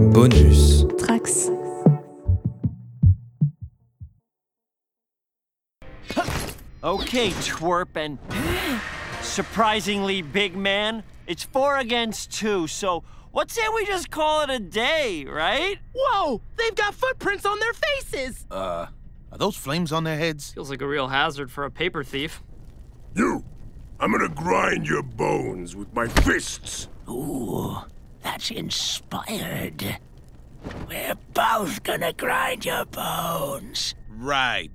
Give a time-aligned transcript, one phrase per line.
[0.00, 0.84] Bonus.
[0.84, 1.50] Trax.
[6.82, 8.18] Okay, twerp and
[9.20, 11.02] surprisingly big man.
[11.26, 15.78] It's four against two, so what say we just call it a day, right?
[15.94, 16.40] Whoa!
[16.56, 18.46] They've got footprints on their faces!
[18.50, 18.86] Uh,
[19.30, 20.50] are those flames on their heads?
[20.52, 22.42] Feels like a real hazard for a paper thief.
[23.14, 23.44] You!
[24.00, 26.88] I'm gonna grind your bones with my fists!
[27.06, 27.76] Ooh,
[28.22, 29.98] that's inspired.
[30.88, 33.94] We're both gonna grind your bones.
[34.08, 34.70] Right.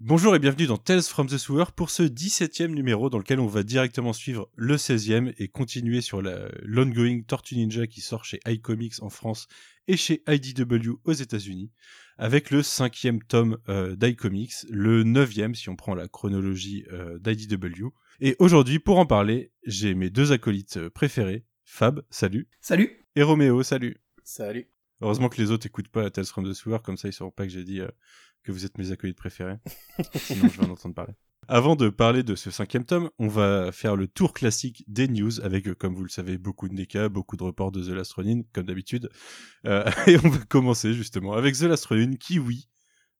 [0.00, 3.48] Bonjour et bienvenue dans Tales from the Sewer pour ce 17e numéro dans lequel on
[3.48, 8.38] va directement suivre le 16e et continuer sur la l'ongoing Tortue Ninja qui sort chez
[8.46, 9.48] iComics en France
[9.88, 11.72] et chez IDW aux États-Unis
[12.16, 17.88] avec le cinquième tome euh, d'iComics, le neuvième si on prend la chronologie euh, d'IDW.
[18.20, 22.48] Et aujourd'hui pour en parler, j'ai mes deux acolytes euh, préférés, Fab, salut.
[22.60, 23.04] Salut.
[23.14, 23.98] Et Roméo, salut.
[24.24, 24.68] Salut.
[25.00, 27.44] Heureusement que les autres écoutent pas Tales from the Sewer, comme ça ils sauront pas
[27.44, 27.88] que j'ai dit euh,
[28.42, 29.58] que vous êtes mes acolytes préférés.
[30.14, 31.12] Sinon je vais en entendre parler.
[31.46, 35.40] Avant de parler de ce cinquième tome, on va faire le tour classique des news
[35.42, 38.14] avec, euh, comme vous le savez, beaucoup de NECA, beaucoup de reports de The Last
[38.14, 39.10] Ronin, comme d'habitude.
[39.66, 42.68] Euh, et on va commencer justement avec The Last Ronin, qui, oui,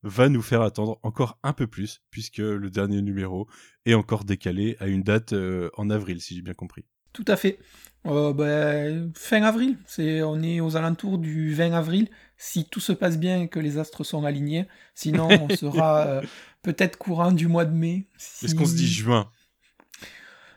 [0.03, 3.47] va nous faire attendre encore un peu plus, puisque le dernier numéro
[3.85, 6.87] est encore décalé à une date euh, en avril, si j'ai bien compris.
[7.19, 7.59] Tout à fait.
[8.07, 12.93] Euh, ben, fin avril, c'est on est aux alentours du 20 avril, si tout se
[12.93, 14.69] passe bien et que les astres sont alignés.
[14.95, 16.23] Sinon, on sera euh,
[16.63, 18.07] peut-être courant du mois de mai.
[18.17, 19.29] si- Est-ce qu'on se dit juin?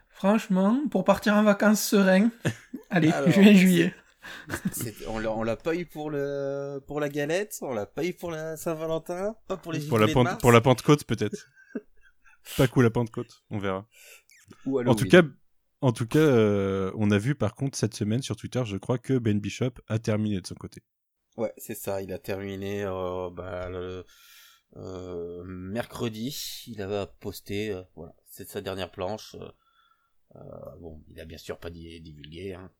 [0.09, 2.29] Franchement, pour partir en vacances serein,
[2.91, 3.95] allez, Alors, juin, juillet.
[4.71, 8.05] C'est- On l'a on l'a pas eu pour le pour la galette, on l'a pas
[8.05, 11.47] eu pour la Saint-Valentin, pas pour les pour la, pente- pour la Pentecôte, peut-être.
[12.57, 13.85] Pas cool la Pentecôte, on verra.
[14.65, 15.21] Ou En tout cas,
[15.81, 18.97] en tout cas euh, on a vu par contre cette semaine sur Twitter, je crois
[18.97, 20.81] que Ben Bishop a terminé de son côté.
[21.38, 24.05] Ouais, c'est ça, il a terminé euh, bah, le
[24.77, 29.35] euh, mercredi, il avait posté, euh, voilà, c'est sa dernière planche.
[29.35, 29.50] euh,
[30.38, 32.72] euh, bon, il a bien sûr pas di- divulgué, hein,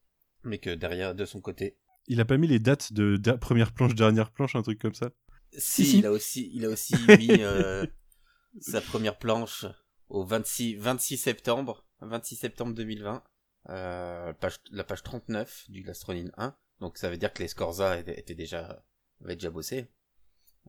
[0.44, 3.72] mais que derrière, de son côté, Il a pas mis les dates de, de- première
[3.72, 5.10] planche, dernière planche, un truc comme ça?
[5.58, 5.98] Si, si.
[5.98, 7.86] il a aussi, il a aussi mis euh,
[8.60, 9.66] sa première planche
[10.08, 13.22] au 26, 26 septembre, 26 septembre 2020,
[13.70, 16.56] euh, page, la page 39 du Lastronin 1.
[16.80, 18.84] Donc ça veut dire que les Scorza étaient, étaient déjà,
[19.22, 19.88] avaient déjà bossé.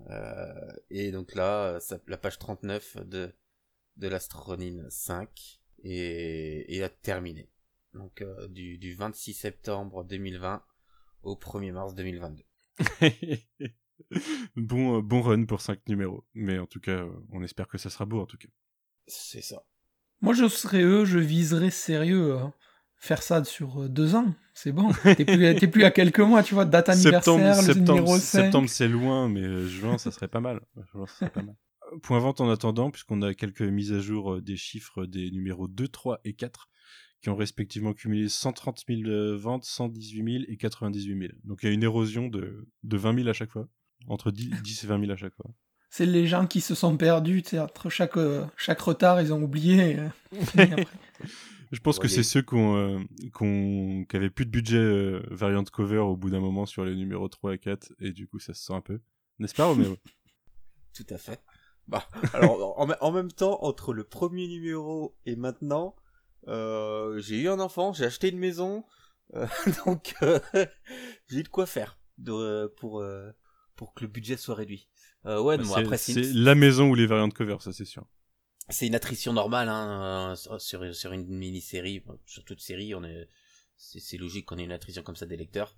[0.09, 3.33] Euh, et donc là, ça- la page 39 de,
[3.97, 7.49] de l'Astronin 5 est, est à terminer.
[7.93, 10.63] Donc euh, du, du 26 septembre 2020
[11.23, 12.43] au 1er mars 2022.
[14.55, 16.25] bon, euh, bon run pour 5 numéros.
[16.33, 18.49] Mais en tout cas, on espère que ça sera beau en tout cas.
[19.07, 19.63] C'est ça.
[20.23, 22.37] Moi, je serais eux, je viserais sérieux.
[22.37, 22.53] hein.
[22.95, 24.89] Faire ça sur euh, deux ans, c'est bon.
[25.03, 28.19] T'es plus, t'es plus à quelques mois, tu vois, date Septembre, anniversaire, le septembre, 5.
[28.43, 30.61] septembre c'est loin, mais euh, juin, ça serait pas mal.
[30.93, 31.55] Juin, ça serait pas mal.
[32.03, 35.67] Point vente en attendant, puisqu'on a quelques mises à jour euh, des chiffres des numéros
[35.67, 36.69] 2, 3 et 4,
[37.21, 41.33] qui ont respectivement cumulé 130 000 euh, ventes, 118 000 et 98 000.
[41.43, 43.67] Donc il y a une érosion de, de 20 000 à chaque fois.
[44.07, 45.51] Entre 10, 10 et 20 000 à chaque fois.
[45.95, 49.31] C'est les gens qui se sont perdus, tu sais, entre chaque, euh, chaque retard, ils
[49.31, 49.99] ont oublié.
[49.99, 50.07] euh.
[51.71, 54.77] Je pense que c'est ceux qui ont, euh, qui ont- qui avaient plus de budget
[54.79, 58.27] euh, variant cover au bout d'un moment sur les numéros 3 et 4, et du
[58.27, 59.01] coup ça se sent un peu.
[59.37, 59.95] N'est-ce pas, Roméo?
[60.95, 61.39] Tout à fait.
[61.87, 65.95] Bah, alors, en, en même temps, entre le premier numéro et maintenant,
[66.47, 68.83] euh, j'ai eu un enfant, j'ai acheté une maison,
[69.35, 69.45] euh,
[69.85, 70.39] donc euh,
[71.29, 73.31] j'ai eu de quoi faire de, pour, euh,
[73.75, 74.87] pour que le budget soit réduit.
[75.25, 77.73] Euh, ouais, Bah, bon, c'est- après, C'est c'est la maison ou les variantes cover, ça
[77.73, 78.05] c'est sûr.
[78.69, 83.27] c'est une attrition normale hein, euh, sur, sur une mini-série, sur toute série, on est,
[83.77, 85.75] c'est, logique qu'on ait une attrition comme ça des lecteurs.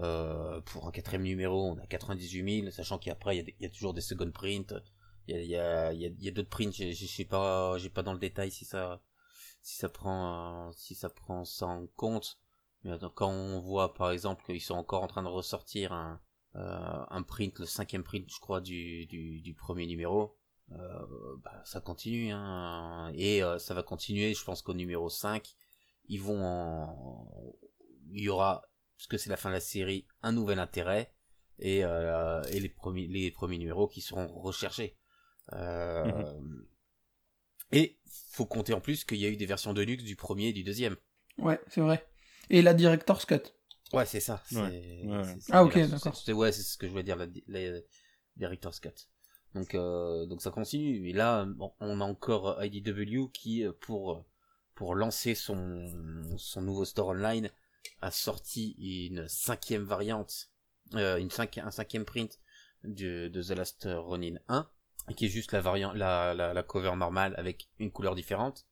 [0.00, 3.70] Euh, pour un quatrième numéro, on a 98 000, sachant qu'après il y, a y
[3.70, 4.74] toujours des second prints,
[5.28, 7.24] il y a, il y a, il y a, y a d'autres prints, je sais
[7.24, 9.00] pas, j'ai pas dans le détail si ça,
[9.62, 12.38] si ça prend, si ça prend ça en compte.
[12.84, 16.20] Mais quand on voit par exemple qu'ils sont encore en train de ressortir un,
[16.54, 20.36] un print, le cinquième print, je crois, du, du, du premier numéro,
[20.72, 23.10] euh, bah, ça continue, hein.
[23.14, 25.54] Et euh, ça va continuer, je pense qu'au numéro 5,
[26.08, 27.42] ils vont en...
[28.10, 28.62] Il y aura,
[28.96, 31.12] puisque c'est la fin de la série, un nouvel intérêt,
[31.58, 34.96] et, euh, et les, premiers, les premiers numéros qui seront recherchés.
[35.52, 36.40] Euh,
[37.72, 37.98] Et
[38.30, 40.52] faut compter en plus qu'il y a eu des versions de luxe du premier et
[40.52, 40.96] du deuxième.
[41.38, 42.06] Ouais, c'est vrai.
[42.50, 43.42] Et la Director's Cut.
[43.94, 44.42] Ouais, c'est ça.
[44.46, 44.56] c'est-
[45.06, 46.16] Ouais, Ah, ok, d'accord.
[46.16, 47.80] c'est- Ouais, c'est ce que je voulais dire, la, la
[48.36, 48.90] Director's Cut.
[49.54, 51.08] Donc, euh, donc ça continue.
[51.08, 51.46] Et là,
[51.80, 54.24] on a encore IDW qui, euh, pour,
[54.74, 57.50] pour lancer son, son nouveau store online,
[58.00, 60.50] a sorti une cinquième variante
[60.94, 62.38] euh, une cinqui- un cinquième print
[62.84, 64.68] de, de The Last Ronin 1,
[65.16, 68.66] qui est juste la variante, la, la, la cover normale avec une couleur différente,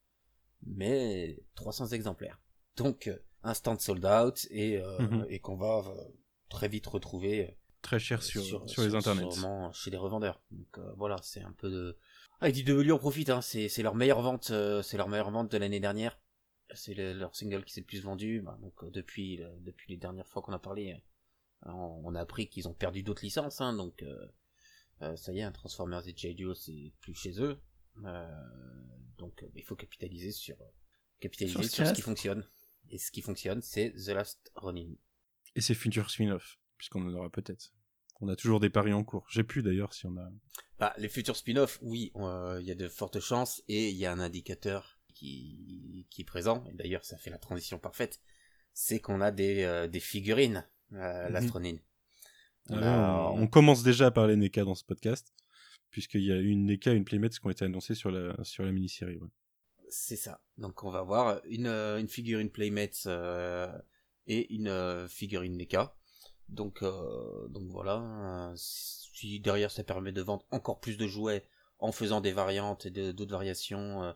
[0.62, 2.38] mais 300 exemplaires.
[2.76, 5.26] Donc, euh, instant sold out et, euh, Mhm.
[5.28, 6.04] et qu'on va euh,
[6.48, 9.30] très vite retrouver Très cher sur, sur, les internets.
[9.32, 10.40] sûrement chez les revendeurs.
[10.52, 11.96] Donc euh, voilà, c'est un peu de.
[12.40, 15.58] Ah, IDW en profite, hein, c'est leur meilleure vente, euh, c'est leur meilleure vente de
[15.58, 16.18] l'année dernière.
[16.74, 18.40] C'est le- leur single qui s'est le plus vendu.
[18.40, 20.92] Bah, donc euh, depuis euh, depuis les dernières fois qu'on a parlé,
[21.66, 24.26] euh, on, on a appris qu'ils ont perdu d'autres licences, hein, donc euh,
[25.02, 26.14] euh, ça y est, un Transformers et.
[26.36, 27.58] Joe c'est plus chez eux.
[28.04, 28.30] Euh,
[29.18, 30.56] donc euh, il faut capitaliser sur
[31.20, 32.44] capitaliser Sur sur, ce qui fonctionne.
[32.92, 34.92] Et ce qui fonctionne, c'est The Last Ronin.
[35.56, 37.72] Et c'est futur spin-off, puisqu'on en aura peut-être.
[38.20, 39.26] On a toujours des paris en cours.
[39.28, 40.30] J'ai plus d'ailleurs si on a.
[40.78, 44.06] Bah, les futurs spin-offs, oui, euh, il y a de fortes chances et il y
[44.06, 46.64] a un indicateur qui, qui est présent.
[46.70, 48.20] Et d'ailleurs, ça fait la transition parfaite.
[48.74, 51.80] C'est qu'on a des, euh, des figurines, euh, l'astronine.
[52.68, 55.34] On Alors, a- on, on commence déjà à parler NECA dans ce podcast,
[55.90, 58.64] puisqu'il y a une NECA et une Playmates qui ont été annoncées sur la, sur
[58.64, 59.16] la mini-série.
[59.18, 59.28] ouais.
[59.94, 60.40] C'est ça.
[60.56, 63.70] Donc on va voir une, euh, une figurine Playmates euh,
[64.26, 65.94] et une euh, figurine NECA.
[66.48, 67.98] Donc, donc voilà.
[68.50, 71.44] euh, Si derrière ça permet de vendre encore plus de jouets
[71.78, 74.14] en faisant des variantes et d'autres variations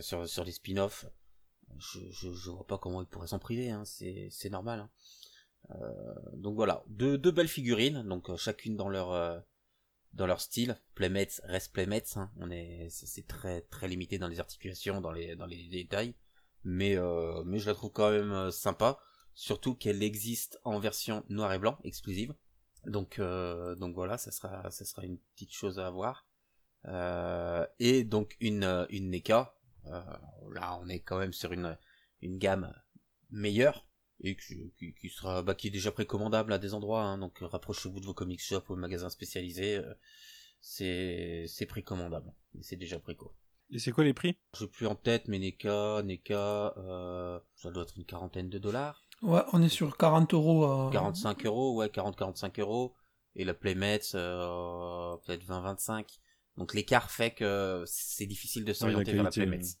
[0.00, 1.06] sur, les spin-offs,
[1.78, 3.70] je, je, je vois pas comment ils pourraient s'en priver.
[3.70, 3.82] Hein.
[3.84, 4.88] C'est normal.
[5.70, 5.84] hein.
[6.34, 9.42] Donc voilà, deux, belles figurines, donc chacune dans leur
[10.18, 10.76] dans leur style.
[10.94, 12.30] Playmates reste Playmates, hein.
[12.36, 16.14] on est c'est très très limité dans les articulations, dans les dans les détails,
[16.64, 18.98] mais euh, mais je la trouve quand même euh, sympa,
[19.34, 22.34] surtout qu'elle existe en version noir et blanc exclusive.
[22.84, 26.26] Donc euh, donc voilà, ça sera ça sera une petite chose à avoir.
[27.78, 29.54] Et donc une une NECA,
[29.84, 31.78] là on est quand même sur une
[32.22, 32.74] une gamme
[33.30, 33.87] meilleure
[34.20, 37.40] et qui, qui, qui sera bah, qui est déjà précommandable à des endroits hein, donc
[37.42, 39.94] euh, rapprochez-vous de vos comic shops ou magasins spécialisés euh,
[40.60, 42.32] c'est c'est précommandable.
[42.54, 43.32] Mais c'est déjà préco.
[43.70, 44.36] Et c'est quoi les prix?
[44.58, 49.04] J'ai plus en tête mais NECA NECA euh, ça doit être une quarantaine de dollars.
[49.22, 50.88] Ouais, on est sur 40 euros.
[50.88, 52.94] euh, 45 euros ouais 40 45 euros.
[53.36, 56.20] Et la Playmates euh, peut-être 20 25
[56.56, 59.78] donc l'écart fait que c'est difficile de s'orienter vers la Playmates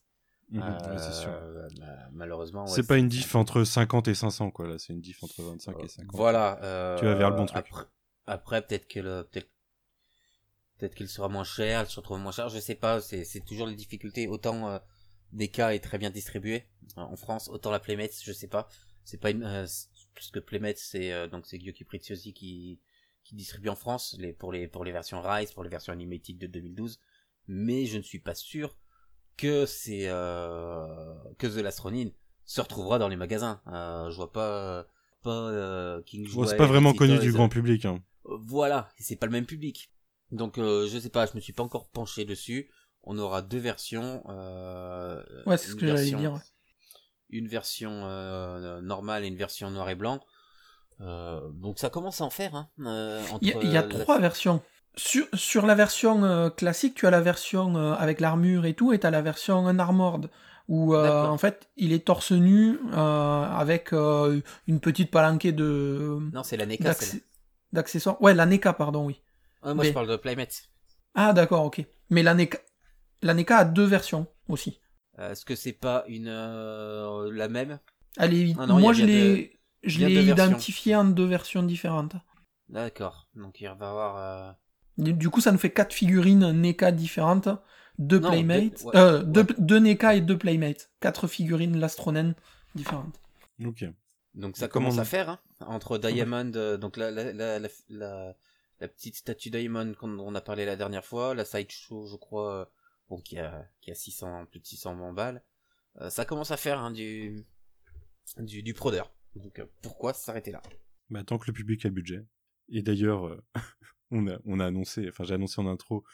[0.54, 1.32] Euh, ouais, c'est sûr.
[1.78, 4.66] ma- malheureusement ouais, c'est pas une diff entre 50 et 500, quoi.
[4.66, 6.10] Là, c'est une diff entre 25 et 50.
[6.14, 6.58] Voilà.
[6.62, 7.58] euh, Tu vas vers le bon truc.
[7.58, 7.84] Après,
[8.26, 9.50] après, peut-être que le, peut-être,
[10.78, 13.00] peut-être qu'il sera moins cher, elle se retrouve moins cher, je sais pas.
[13.00, 14.26] C'est, c'est toujours les difficultés.
[14.28, 14.78] Autant euh,
[15.32, 16.64] DK est très bien distribué
[16.96, 18.68] euh, en France, autant la Playmates, je sais pas.
[19.04, 19.66] C'est pas une, euh,
[20.14, 22.80] parce que Playmates, c'est euh, donc c'est Gyoki Preziosi qui
[23.24, 26.38] qui distribue en France les pour les pour les versions Rise, pour les versions animated
[26.38, 26.98] de 2012.
[27.46, 28.76] Mais je ne suis pas sûr
[29.38, 32.08] que c'est euh, que The Last Ronin
[32.44, 33.60] se retrouvera dans les magasins.
[33.68, 34.86] Euh, je vois pas
[35.22, 37.84] pas euh, King Bon, Jouet, c'est pas vraiment connu Toys, du grand public.
[37.86, 38.02] Hein.
[38.24, 39.90] Voilà, et c'est pas le même public.
[40.30, 42.70] Donc euh, je sais pas, je me suis pas encore penché dessus.
[43.02, 44.22] On aura deux versions.
[44.28, 46.32] Euh, Ouais, c'est ce une que j'allais version- dire.
[46.34, 46.40] ouais.
[47.30, 50.20] Une version euh, normale et une version noir et blanc.
[51.00, 52.54] Euh, donc ça commence à en faire.
[52.54, 54.62] Hein, euh, Il y, a- entre il y a la- trois versions.
[54.98, 58.92] Sur, sur la version euh, classique, tu as la version euh, avec l'armure et tout,
[58.92, 60.28] et tu as la version unarmored,
[60.66, 66.56] où euh, en fait il est torse nu avec une petite palanquée de Non, c'est
[66.56, 66.94] la NECA.
[67.72, 68.20] d'accessoires.
[68.20, 69.22] Ouais, la NECA, pardon, oui.
[69.62, 70.68] Ouais, moi Mais- je parle de Playmates.
[71.14, 71.84] Ah, d'accord, ok.
[72.10, 72.58] Mais la NECA,
[73.22, 74.80] la NECA a deux versions aussi.
[75.16, 77.78] Est-ce que c'est pas une la même?
[78.18, 82.16] Est- Ah non, moi, je l'ai, identifié en deux versions différentes.
[82.68, 83.28] D'accord.
[83.36, 84.56] Donc il va y avoir.
[85.00, 87.48] Euh, Du coup, ça nous fait quatre figurines NECA différentes,
[87.98, 89.54] deux Non, Playmates, deux- ouais, euh, deux, ouais.
[89.58, 90.90] deux NECA et deux Playmates.
[91.00, 92.34] Quatre figurines Lastronen
[92.74, 93.20] différentes.
[93.64, 93.84] Ok.
[94.34, 97.68] Donc ça comment commence à faire hein, entre Diamond, euh, donc la, la, la, la,
[97.88, 98.36] la,
[98.78, 102.60] la petite statue Diamond qu'on on a parlé la dernière fois, la sideshow je crois,
[102.60, 102.64] euh,
[103.08, 105.42] bon qui a qui a 600 plus de 600 balles,
[106.00, 107.44] euh, ça commence à faire hein, du
[108.36, 109.12] du du prodeur.
[109.34, 110.62] Donc euh, pourquoi s'arrêter là?
[111.10, 112.24] Bah, tant que le public a le budget.
[112.68, 113.42] Et d'ailleurs, euh,
[114.10, 116.04] on, a, on a annoncé, enfin j'ai annoncé en intro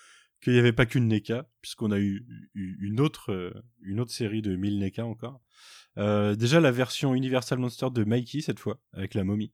[0.42, 4.10] qu'il n'y avait pas qu'une NECA, puisqu'on a eu, eu une, autre, euh, une autre
[4.12, 5.40] série de 1000 NECA encore.
[5.96, 9.52] Euh, déjà la version Universal Monster de Mikey cette fois, avec la momie.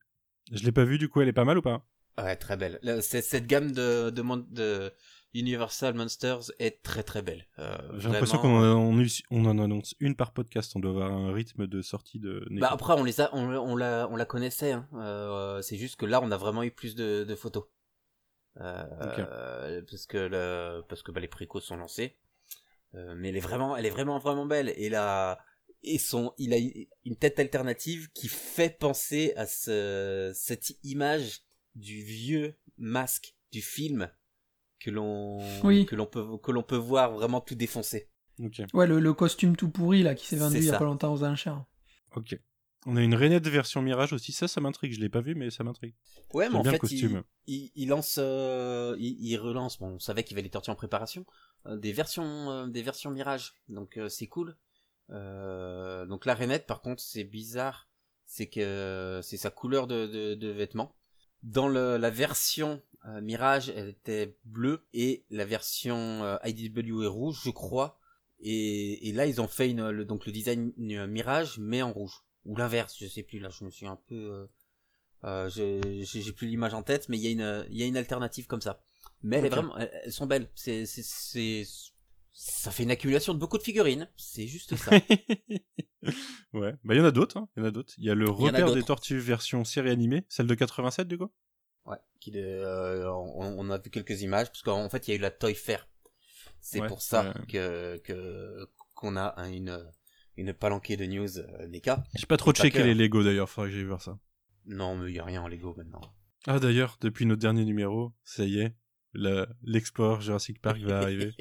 [0.52, 1.86] Je l'ai pas vue, du coup elle est pas mal ou pas?
[2.18, 2.80] Ouais, très belle.
[3.02, 4.92] Cette gamme de, de,
[5.32, 7.46] Universal Monsters est très très belle.
[7.60, 10.80] Euh, J'ai l'impression qu'on en, a- on, us- on en annonce une par podcast, on
[10.80, 12.66] doit avoir un rythme de sortie de NECA.
[12.66, 14.72] Bah après on les a, on, on la, on la connaissait.
[14.72, 14.88] Hein.
[14.94, 17.64] Euh, c'est juste que là on a vraiment eu plus de, de photos.
[18.58, 22.16] Euh, Parce que le, parce que bah, les précos sont lancés.
[22.94, 24.72] Euh, mais elle est vraiment, elle est vraiment vraiment belle.
[24.76, 25.38] Et la,
[25.82, 26.56] et son, il a
[27.04, 31.42] une tête alternative qui fait penser à ce, cette image
[31.76, 34.10] du vieux masque du film
[34.80, 35.86] que l'on Oui.
[35.86, 38.10] que l'on peut que l'on peut voir vraiment tout défoncé.
[38.72, 41.12] Ouais, le, le costume tout pourri là qui s'est vendu il y a pas longtemps
[41.12, 41.64] aux enchères.
[42.16, 42.36] Ok.
[42.86, 44.94] On a une Renette version Mirage aussi, ça, ça m'intrigue.
[44.94, 45.94] Je l'ai pas vu, mais ça m'intrigue.
[46.32, 47.22] Ouais, mais en fait, il, costume.
[47.46, 49.78] il, il lance, euh, il, il relance.
[49.78, 51.26] Bon, on savait qu'il avait des tortues en préparation,
[51.66, 53.54] euh, des versions, euh, des versions Mirage.
[53.68, 54.56] Donc c'est cool.
[55.10, 57.88] Donc la rainette, par contre, c'est bizarre.
[58.24, 60.96] C'est que c'est sa couleur de, de, de vêtements.
[61.42, 62.80] Dans le, la version
[63.20, 67.98] Mirage, elle était bleue et la version IDW est rouge, je crois.
[68.38, 72.22] Et, et là, ils ont fait une, le, donc le design Mirage, mais en rouge
[72.44, 73.38] ou l'inverse, je sais plus.
[73.40, 74.46] Là, je me suis un peu euh,
[75.24, 77.96] euh, j'ai plus l'image en tête, mais il y a une, il y a une
[77.96, 78.80] alternative comme ça.
[79.22, 79.50] Mais elle est Ok.
[79.50, 80.48] vraiment, elles, sont belles.
[80.54, 81.64] C'est, c'est,
[82.32, 84.08] ça fait une accumulation de beaucoup de figurines.
[84.16, 84.98] C'est juste ça.
[86.52, 86.74] ouais.
[86.84, 87.48] Bah, il y en a d'autres, hein.
[87.56, 87.94] Il y en a d'autres.
[87.98, 91.18] Il y a le a repère des tortues version série animée, celle de 87 du
[91.18, 91.30] coup?
[91.86, 91.96] Ouais.
[92.20, 95.20] Qui, euh, on, on a vu quelques images parce qu'en fait, il y a eu
[95.20, 95.88] la Toy Fair.
[96.60, 99.90] C'est Ouais, pour ça que, que, qu'on a un- une,
[100.40, 102.02] une palanquée de news euh, NECA.
[102.16, 104.18] J'ai pas trop checké les Lego d'ailleurs, faudrait que j'aille voir ça.
[104.66, 106.00] Non, mais il y a rien en Lego maintenant.
[106.46, 108.74] Ah d'ailleurs, depuis notre dernier numéro, ça y est,
[109.14, 111.34] l'export Jurassic Park va arriver.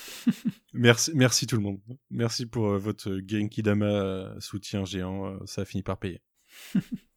[0.72, 1.80] merci, merci tout le monde.
[2.10, 6.22] Merci pour euh, votre Genki Dama euh, soutien géant, euh, ça a fini par payer.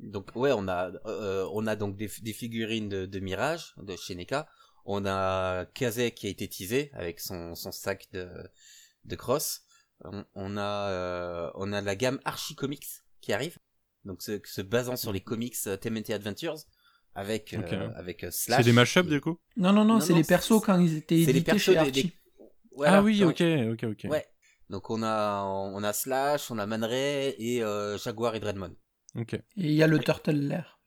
[0.00, 3.96] Donc ouais, on a euh, on a donc des, des figurines de, de Mirage de
[3.96, 4.48] chez NECA.
[4.84, 8.28] On a Kaze qui a été teasé avec son, son sac de
[9.04, 9.63] de cross.
[10.04, 12.86] On, on a euh, on a la gamme Archie Comics
[13.20, 13.58] qui arrive.
[14.04, 16.56] Donc se, se basant sur les comics euh, TMNT Adventures
[17.14, 18.58] avec euh, avec euh, Slash.
[18.58, 19.38] C'est des mashups du coup?
[19.56, 21.72] Non, non, non, Non, c'est les persos quand ils étaient c'est les édités persos chez
[21.72, 21.92] des- Archie.
[22.04, 22.12] des-
[22.76, 23.40] Voilà, Ah oui, ok,
[23.72, 24.10] ok, ok.
[24.10, 24.26] Ouais.
[24.68, 28.74] Donc on a on a Slash, on a Man Ray et euh, Jaguar et Dreadmon.
[29.16, 29.34] Ok.
[29.34, 30.80] Et il y a le Turtle Lair.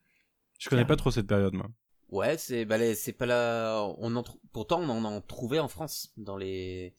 [0.60, 1.70] Je connais pas trop cette période, moi.
[2.10, 5.68] Ouais, c'est bah, les- c'est pas la on en pourtant on en en trouvait en
[5.68, 6.96] France dans les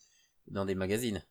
[0.49, 1.23] dans des magazines.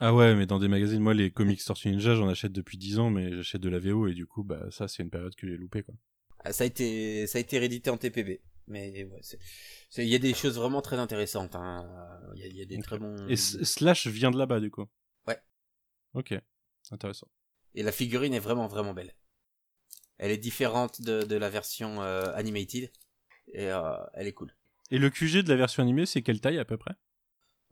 [0.00, 2.98] Ah ouais, mais dans des magazines, moi, les comics Tortue Ninja, j'en achète depuis 10
[2.98, 5.46] ans, mais j'achète de la VO, et du coup, bah, ça, c'est une période que
[5.46, 5.94] j'ai loupé, quoi.
[6.44, 8.40] Ah, Ça a été ça a été réédité en TPB.
[8.68, 9.20] Mais ouais,
[9.98, 11.84] il y a des choses vraiment très intéressantes hein.
[12.36, 14.70] Il y a, il y a des très bons Et Slash vient de là-bas, du
[14.70, 14.86] coup.
[15.26, 15.38] Ouais.
[16.14, 16.34] Ok.
[16.90, 17.26] Intéressant.
[17.74, 19.14] et la figurine est vraiment vraiment belle.
[20.18, 22.90] Elle est différente de, de la version euh, animated
[23.52, 24.54] et euh, elle est cool.
[24.90, 26.94] Et le QG de la version animée, c'est quelle taille, à peu près?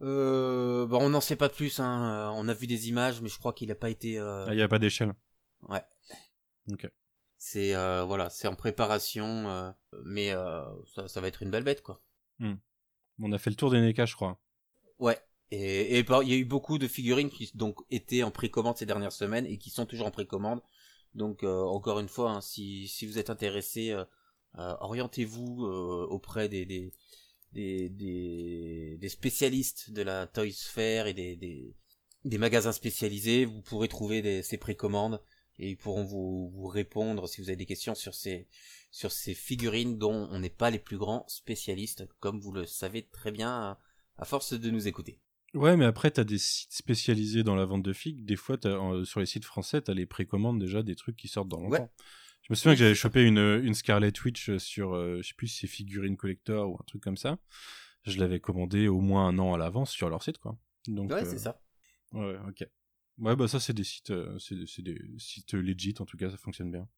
[0.03, 1.81] Euh, bon, on n'en sait pas plus.
[1.81, 2.31] Hein.
[2.31, 4.19] Euh, On a vu des images, mais je crois qu'il n'a pas été.
[4.19, 5.13] euh, Ah, il y a pas d'échelle.
[5.69, 5.83] Ouais.
[6.73, 6.89] Ok.
[7.39, 9.71] C'est euh, voilà, c'est en préparation, euh,
[10.05, 10.63] mais euh,
[10.95, 12.03] ça, ça va être une belle bête quoi.
[13.19, 14.39] On a fait le tour des NECA, je crois.
[14.99, 15.19] Ouais.
[15.51, 19.13] Et il y a eu beaucoup de figurines qui donc étaient en précommande ces dernières
[19.13, 20.61] semaines et qui sont toujours en précommande.
[21.15, 23.97] Donc euh, encore une fois, hein, si si vous êtes intéressé,
[24.55, 26.93] orientez-vous euh, auprès des des,
[27.53, 31.75] des des des spécialistes de la Toys Fair et des des
[32.25, 33.45] des magasins spécialisés.
[33.45, 35.23] Vous pourrez trouver des, ces précommandes
[35.59, 38.49] et ils pourront vous vous répondre si vous avez des questions sur ces
[38.91, 43.07] sur ces figurines dont on n'est pas les plus grands spécialistes, comme vous le savez
[43.07, 43.79] très bien à,
[44.17, 45.21] à force de nous écouter.
[45.55, 48.25] Ouais, mais après, t'as des sites spécialisés dans la vente de figues.
[48.25, 51.49] Des fois, euh, sur les sites français, t'as les précommandes déjà des trucs qui sortent
[51.49, 51.83] dans longtemps.
[51.83, 51.89] Ouais.
[52.51, 55.47] Je me souviens que j'avais chopé une, une Scarlet Witch sur, euh, je sais plus
[55.47, 57.39] si c'est figurine collector ou un truc comme ça.
[58.03, 60.59] Je l'avais commandé au moins un an à l'avance sur leur site, quoi.
[60.89, 61.63] Donc, Ouais, euh, c'est ça.
[62.11, 62.67] Ouais, ok.
[63.19, 66.29] Ouais, bah ça, c'est des sites, euh, c'est, c'est des sites legit, en tout cas,
[66.29, 66.89] ça fonctionne bien.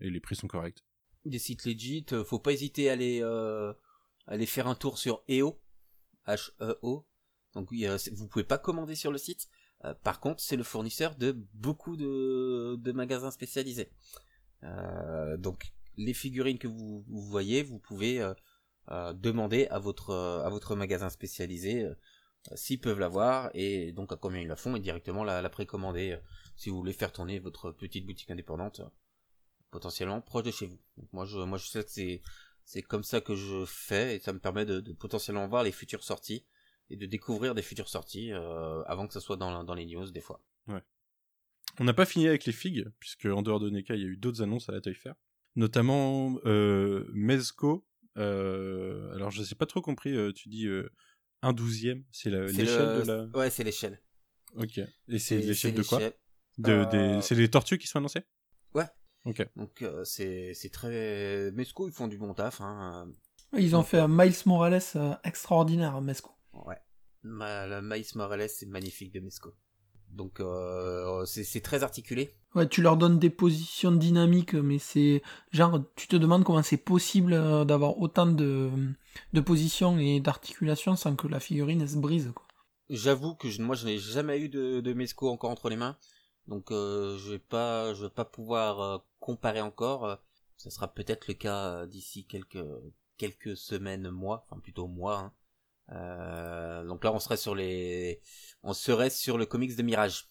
[0.00, 0.84] Et les prix sont corrects.
[1.24, 3.72] Des sites legit, euh, faut pas hésiter à aller, euh,
[4.28, 5.60] aller faire un tour sur EO,
[6.28, 7.04] H-E-O.
[7.54, 9.48] Donc oui, euh, vous pouvez pas commander sur le site.
[9.84, 13.90] Euh, par contre, c'est le fournisseur de beaucoup de, de magasins spécialisés.
[14.64, 18.34] Euh, donc les figurines que vous, voyez, vous pouvez euh,
[18.90, 21.86] euh, demander à votre à votre magasin spécialisé
[22.54, 26.18] s'ils peuvent l'avoir et donc à combien ils la font et directement la, la précommander
[26.56, 28.80] si vous voulez faire tourner votre petite boutique indépendante
[29.70, 30.78] potentiellement proche de chez vous.
[31.12, 32.22] Moi je moi sais que c'est
[32.64, 35.72] c'est comme ça que je fais et ça me permet de, de potentiellement voir les
[35.72, 36.46] futures sorties
[36.88, 40.20] et de découvrir des futures sorties avant que ça soit dans, dans les news des
[40.20, 40.42] fois.
[41.78, 44.08] On n'a pas fini avec les figues, puisque en dehors de NECA, il y a
[44.08, 45.14] eu d'autres annonces à la Toy Fair.
[45.56, 47.86] Notamment euh, Mezco.
[48.18, 50.90] euh, alors, je sais pas trop compris, euh, tu dis euh,
[51.42, 53.24] un douzième, c'est l'échelle le- de la...
[53.38, 54.00] Ouais, c'est l'échelle.
[54.56, 54.78] Ok.
[55.08, 56.14] Et c'est l'échelle de quoi l'échelle.
[56.58, 56.84] de, Euh,
[57.16, 57.22] des...
[57.22, 58.22] C'est les tortues qui sont annoncées?
[58.74, 58.84] Ouais.
[59.24, 59.46] Ok.
[59.56, 63.10] Donc euh, c'est c'est très Mesco ils font du bon taf hein.
[63.56, 64.80] Ils ont fait un Miles Morales
[65.24, 66.32] extraordinaire, Mesco.
[66.52, 66.78] Ouais.
[67.22, 69.54] Ma, la Maïs Morales c'est magnifique de Mesco.
[70.12, 72.34] Donc euh, c'est très articulé.
[72.54, 76.76] Ouais, tu leur donnes des positions dynamiques, mais c'est genre, tu te demandes comment c'est
[76.76, 78.70] possible euh, d'avoir autant de,
[79.32, 82.32] de positions et d'articulations sans que la figurine elle se brise.
[82.88, 85.96] J'avoue que je, moi je n'ai jamais eu de, de Mesco encore entre les mains,
[86.48, 90.18] donc euh, je vais pas je vais pas pouvoir euh, comparer encore.
[90.56, 92.64] Ça sera peut-être le cas euh, d'ici quelques
[93.16, 95.18] quelques semaines, mois, enfin plutôt mois.
[95.18, 95.32] hein.
[95.92, 98.22] Euh, donc là on serait sur les
[98.62, 100.28] on serait sur le comics de Mirage,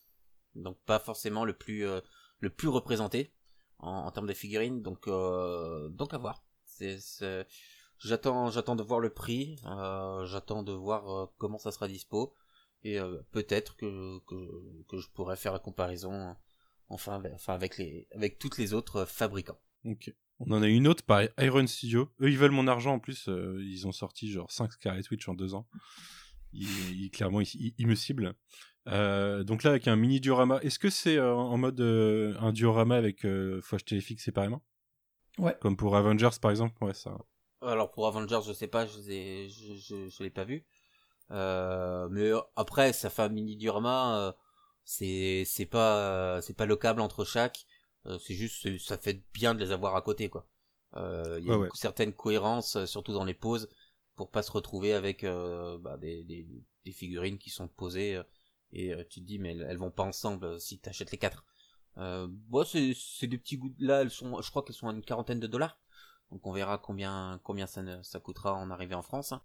[0.56, 2.01] donc pas forcément le plus euh,
[2.39, 3.34] le plus représenté
[3.80, 4.82] en, termes de figurines.
[4.82, 6.44] Donc euh, donc à voir.
[8.01, 12.34] J'attends, j'attends de voir le prix, euh, j'attends de voir comment ça sera dispo,
[12.84, 12.98] et
[13.32, 16.38] peut-être que, que je pourrais faire la comparaison,
[16.88, 19.60] enfin, enfin avec les avec toutes les autres fabricants.
[20.39, 22.10] On en a une autre par Iron Studio.
[22.22, 23.27] Eux, ils veulent mon argent en plus.
[23.27, 25.67] euh, ils ont sorti genre 5 Scarlet Witch en 2 ans.
[26.53, 28.34] Ils, ils- clairement, ils, me ciblent.
[28.88, 30.60] Euh, donc là, avec un mini diorama.
[30.63, 33.25] Est-ce que c'est euh, en mode euh, un diorama avec.
[33.25, 34.63] Euh, faut acheter les figues séparément?
[35.38, 35.55] Ouais.
[35.62, 37.17] Comme pour Avengers par exemple Ouais, ça.
[37.62, 40.65] Alors pour Avengers, je sais pas, je les ai- je, je, je l'ai pas vu,
[41.31, 44.31] euh, mais après ça fait un mini diorama, euh,
[44.86, 47.65] c'est c'est pas euh, c'est pas le câble entre chaque,
[48.20, 50.48] c'est juste ça fait bien de les avoir à côté quoi.
[50.96, 51.70] Euh, Il y a Ouais, une ouais.
[51.74, 53.70] certaine cohérence, euh, surtout dans les poses,
[54.15, 56.48] pour pas se retrouver avec euh, bah, des, des,
[56.86, 58.24] des figurines qui sont posées euh,
[58.74, 61.46] et euh, tu te dis mais elles, vont pas ensemble euh, si t'achètes les quatre.
[61.98, 63.74] Euh, bon, c'est des petits goûts.
[63.79, 65.79] Là, elles sont, je crois qu'elles sont à une quarantaine de dollars.
[66.32, 69.32] Donc on verra combien combien ça ne- ça coûtera en arrivée en France.
[69.34, 69.41] hein.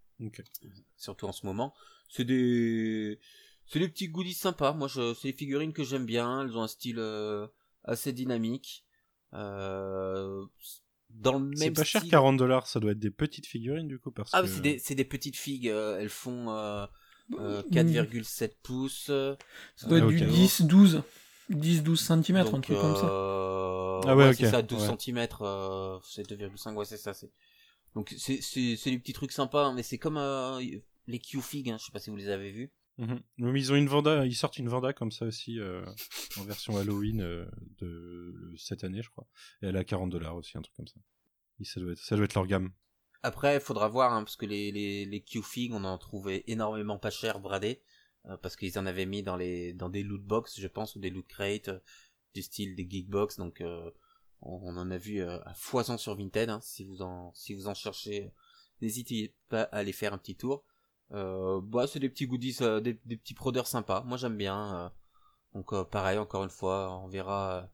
[0.96, 1.74] Surtout en ce moment.
[2.08, 3.18] C'est des
[3.66, 4.72] c'est des petits goodies sympas.
[4.72, 6.42] Moi, je c'est des figurines que j'aime bien.
[6.42, 7.46] Elles ont un style euh,
[7.84, 8.84] assez dynamique.
[9.34, 10.44] Euh,
[11.10, 12.10] dans le C'est même pas cher, style.
[12.10, 12.66] 40 dollars.
[12.66, 14.10] Ça doit être des petites figurines du coup.
[14.10, 14.48] Parce Ah, que...
[14.48, 15.68] c'est des c'est des petites figues.
[15.68, 16.86] euh, elles font euh,
[17.38, 17.74] euh, Mm.
[17.74, 19.06] 4,7 pouces.
[19.10, 19.34] euh,
[19.76, 20.28] Ça doit être Ah, du ok.
[20.30, 21.02] 10-12.
[21.50, 23.06] 10-12 cm, un truc comme ça.
[23.06, 24.96] euh, Ah ouais, c'est ok, ça, 12 ouais.
[24.98, 27.30] cm, euh, c'est 2,5, ouais, c'est ça, c'est.
[27.94, 30.60] Donc, c'est, c'est, c'est des petits trucs sympas, hein, mais c'est comme, euh,
[31.06, 32.72] les Q-Fig, hein, je sais pas si vous les avez vus.
[32.98, 33.20] Mhm.
[33.38, 35.84] Ils ont une Vanda, ils sortent une Vanda comme ça aussi euh,
[36.38, 37.44] en version Halloween euh,
[37.78, 39.26] de cette année, je crois.
[39.62, 41.00] Et elle à 40 dollars aussi, un truc comme ça.
[41.62, 42.72] Ça doit être, leur gamme.
[43.22, 46.98] Après, il faudra voir, hein, parce que les, les, les Q-Fig, on en trouvait énormément
[46.98, 47.82] pas cher bradés,
[48.26, 51.00] euh, parce qu'ils en avaient mis dans les, dans des loot box, je pense, ou
[51.00, 51.80] des loot crates, euh,
[52.34, 53.90] du style des geekbox, donc, euh,
[54.42, 57.66] on, en a vu euh, à foison sur Vinted, hein, si vous en, si vous
[57.66, 58.30] en cherchez,
[58.80, 60.64] n'hésitez pas à aller faire un petit tour.
[61.14, 64.02] Euh, bah, c'est des petits goodies, euh, des, petits prodeurs sympas.
[64.02, 64.86] Moi, j'aime bien.
[64.86, 64.88] euh,
[65.54, 67.70] donc, pareil, encore une fois, on verra,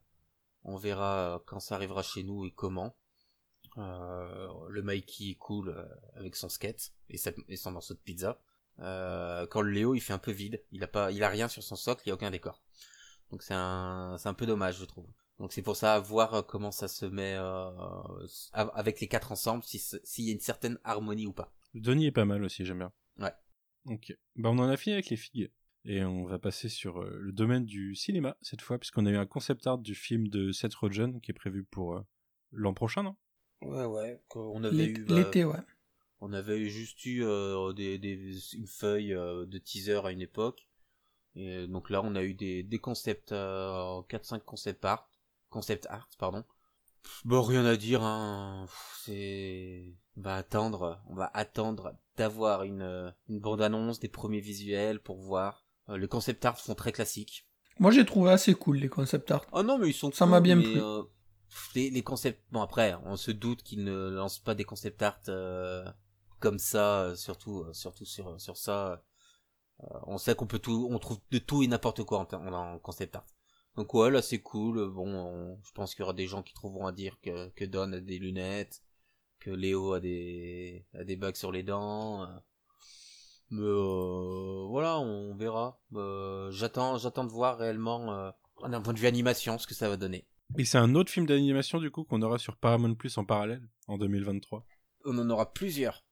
[0.63, 2.95] on verra quand ça arrivera chez nous et comment.
[3.77, 5.75] Le Mikey est cool
[6.15, 7.17] avec son skate et,
[7.57, 8.39] son morceau de pizza.
[8.77, 10.63] Quand le Léo, il fait un peu vide.
[10.71, 12.61] Il a pas, il a rien sur son socle, il y a aucun décor.
[13.31, 15.07] Donc c'est un, c'est un peu dommage, je trouve.
[15.39, 17.35] Donc c'est pour ça à voir comment ça se met
[18.53, 21.51] avec les quatre ensemble, s'il y a une certaine harmonie ou pas.
[21.73, 22.91] Donnie est pas mal aussi, j'aime bien.
[23.19, 23.33] Ouais.
[23.85, 24.15] Ok.
[24.35, 25.51] Bah, on en a fini avec les figues.
[25.83, 29.17] Et on va passer sur euh, le domaine du cinéma cette fois, puisqu'on a eu
[29.17, 32.01] un concept art du film de Seth Rogen qui est prévu pour euh,
[32.51, 33.15] l'an prochain, non?
[33.61, 34.21] Ouais, ouais.
[34.35, 35.59] On avait eu, bah, L'été, ouais.
[36.19, 40.21] on avait eu juste eu euh, des, des, une feuille euh, de teaser à une
[40.21, 40.67] époque.
[41.35, 45.09] Et donc là, on a eu des, des concepts, euh, 4-5 concept art,
[45.49, 46.43] concept art, pardon.
[47.25, 48.65] Bon, rien à dire, hein.
[49.03, 55.17] C'est, on va attendre, on va attendre d'avoir une, une bande-annonce, des premiers visuels pour
[55.19, 55.65] voir.
[55.89, 57.47] Euh, les concept art sont très classiques.
[57.79, 59.45] Moi, j'ai trouvé assez cool les concept art.
[59.51, 60.81] Oh non, mais ils sont Ça cool, m'a bien mais, plu.
[60.81, 61.03] euh,
[61.75, 65.19] les, les concepts, bon après, on se doute qu'ils ne lancent pas des concept art
[65.29, 65.83] euh,
[66.39, 69.03] comme ça, euh, surtout, surtout sur sur ça.
[70.05, 72.53] On sait qu'on peut tout, on trouve de tout et n'importe quoi en, ter- en,
[72.53, 73.25] en concept art.
[73.77, 74.89] Donc ouais, là c'est cool.
[74.91, 77.65] Bon, on- je pense qu'il y aura des gens qui trouveront à dire que que
[77.65, 78.81] Don a des lunettes,
[79.39, 82.27] que Léo a des a des bagues sur les dents.
[83.49, 85.81] Mais euh, voilà, on verra.
[85.95, 88.31] Euh, j'attends, j'attends de voir réellement euh,
[88.69, 90.25] d'un point de vue animation ce que ça va donner.
[90.57, 93.61] Et c'est un autre film d'animation du coup qu'on aura sur Paramount Plus en parallèle
[93.87, 94.65] en 2023.
[95.05, 96.05] On en aura plusieurs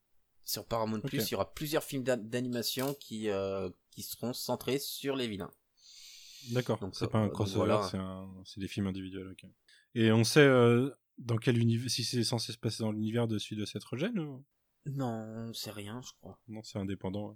[0.43, 1.30] sur Paramount Plus.
[1.30, 5.52] Il y aura plusieurs films d'a- d'animation qui euh, qui seront centrés sur les vilains.
[6.52, 6.80] D'accord.
[6.80, 7.84] Donc, C'est pas un crossover, voilà.
[7.84, 8.28] c'est un...
[8.45, 9.36] c'est des films individuels.
[9.95, 13.38] Et on sait euh, dans quel univers, si c'est censé se passer dans l'univers de
[13.38, 14.43] celui de Seth Rogen ou?
[14.86, 16.39] Non, c'est rien, je crois.
[16.47, 17.30] non C'est indépendant.
[17.30, 17.36] ouais.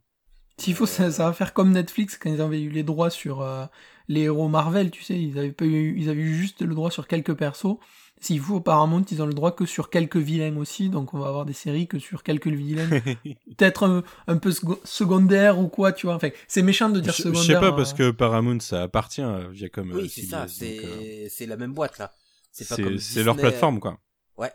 [0.59, 3.41] S'il faut, ça, ça va faire comme Netflix quand ils avaient eu les droits sur
[3.41, 3.65] euh,
[4.07, 6.91] les héros Marvel, tu sais, ils avaient pas eu, ils avaient eu juste le droit
[6.91, 7.77] sur quelques persos,
[8.21, 11.27] S'il faut, Paramount, ils ont le droit que sur quelques vilains aussi, donc on va
[11.27, 12.87] avoir des séries que sur quelques vilains.
[13.57, 16.15] Peut-être un, un peu sec- secondaire ou quoi, tu vois.
[16.15, 17.43] Enfin, c'est méchant de Je dire je secondaire.
[17.43, 17.73] sais pas, hein.
[17.73, 19.91] parce que Paramount, ça appartient à Viacom.
[19.91, 22.13] euh, Oui, c'est ça, euh, c'est la même boîte là.
[22.51, 23.99] C'est leur plateforme, quoi.
[24.37, 24.51] Ouais.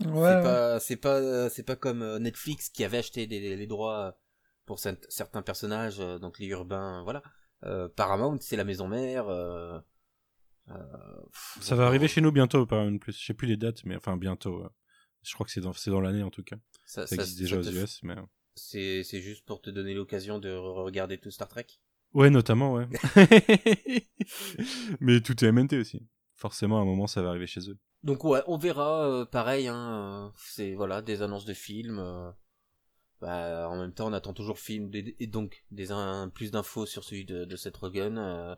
[0.00, 0.42] Ouais, c'est ouais.
[0.42, 4.16] pas c'est pas c'est pas comme euh, Netflix qui avait acheté les droits
[4.64, 7.20] pour cert- certains personnages euh, donc les urbains voilà
[7.64, 9.80] euh, Paramount c'est la maison mère euh, euh,
[11.60, 13.18] Ça donc, va euh, arriver chez nous bientôt, Paramount Plus?
[13.18, 14.62] Je sais plus les dates, mais enfin bientôt.
[14.64, 14.68] euh.
[15.22, 16.56] Je crois que c'est dans, dans l'année en tout cas.
[16.86, 18.14] ça, Ça ça- existe déjà ça aux US, mais.
[18.16, 18.22] euh.
[18.54, 21.66] c'est juste pour te donner l'occasion de re- regarder tout Star Trek?
[22.14, 22.88] Ouais, notamment, ouais.
[25.00, 26.06] mais tout est MNT aussi.
[26.34, 27.78] Forcément, à un moment, ça va arriver chez eux.
[28.04, 32.30] donc ouais on verra euh, pareil hein euh, c'est voilà des annonces de films euh,
[33.20, 37.02] bah, en même temps on attend toujours film et donc des un, plus d'infos sur
[37.02, 38.54] celui de, de Seth Rogen euh,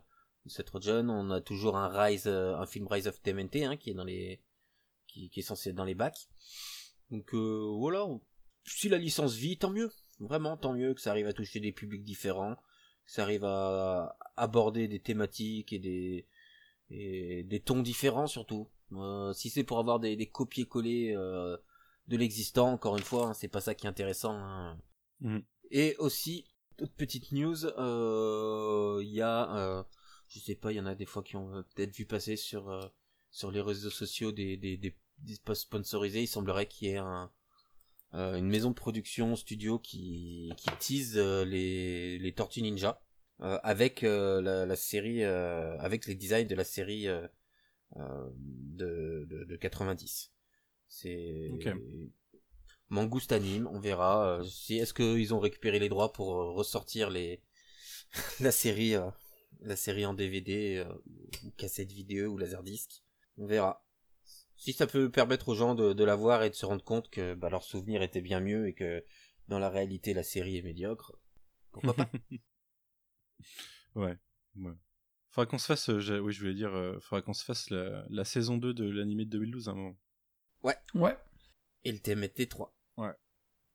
[0.46, 3.90] Seth Rogen on a toujours un Rise euh, un film Rise of TMNT hein, qui
[3.90, 4.40] est dans les
[5.06, 6.28] qui, qui est censé être dans les bacs.
[7.10, 8.06] Donc euh, voilà.
[8.64, 9.90] Si la licence vit tant mieux.
[10.20, 12.56] Vraiment tant mieux que ça arrive à toucher des publics différents
[13.06, 16.26] que ça arrive à aborder des thématiques et des
[16.90, 18.68] et des tons différents surtout.
[18.92, 21.56] Euh, si c'est pour avoir des, des copier-coller euh,
[22.08, 24.76] de l'existant encore une fois hein, c'est pas ça qui est intéressant hein.
[25.20, 25.44] Mhm.
[25.70, 26.44] et aussi
[26.76, 29.82] toute petite news euh, il y a euh,
[30.30, 32.36] je sais pas il y en a des fois qui ont euh, peut-être vu passer
[32.36, 32.86] sur euh,
[33.30, 36.96] sur les réseaux sociaux des des, des, des posts sponsorisés il semblerait qu'il y ait
[36.96, 37.30] un
[38.14, 43.00] euh, une maison de production studio qui qui tease euh, les les Tortues Ninja
[43.40, 47.06] euh, avec euh, la, la série euh, avec les designs de la série
[47.96, 50.32] de, de, de 90
[50.88, 51.68] c'est Ok.
[52.88, 57.42] Mangouste anime on verra euh, si est-ce qu'ils ont récupéré les droits pour ressortir les
[58.40, 59.08] la série euh,
[59.60, 60.92] la série en DVD euh,
[61.44, 63.02] ou cassette vidéo ou laserdisc
[63.36, 63.84] on verra
[64.56, 67.10] si ça peut permettre aux gens de, de la voir et de se rendre compte
[67.10, 69.04] que bah, leur souvenir était bien mieux et que
[69.48, 71.18] dans la réalité la série est médiocre
[71.72, 72.10] pourquoi pas
[73.94, 74.16] Ouais.
[74.56, 74.72] ouais.
[75.30, 78.04] Faudra qu'on se fasse, euh, oui, je voulais dire, euh, faudra qu'on se fasse la,
[78.08, 79.98] la saison 2 de l'animé de 2012 à un moment.
[80.62, 81.16] Ouais.
[81.84, 82.76] et le TMT 3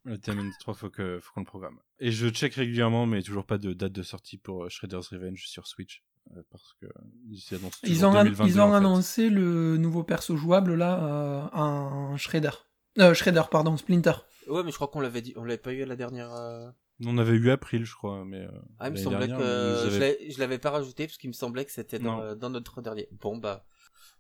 [0.06, 1.80] Le TMN3, faut que, faut qu'on le programme.
[2.00, 5.48] Et je check régulièrement, mais toujours pas de date de sortie pour euh, Shredder's Revenge
[5.48, 6.04] sur Switch.
[6.36, 6.86] euh, parce que
[7.84, 8.76] ils ont, an- 2022, ils ont en fait.
[8.78, 12.52] annoncé le nouveau perso jouable là euh, en Shredder.
[13.00, 14.14] Euh, Shredder, pardon, Splinter.
[14.48, 16.70] ouais mais je crois qu'on l'avait dit on l'avait pas eu à la dernière euh,
[17.06, 18.42] On avait eu April, je crois, mais.
[18.42, 21.34] euh, ah il me semblait dernière, que je je l'avais pas rajouté parce qu'il me
[21.34, 23.66] semblait que c'était dans, notre dernier bon bah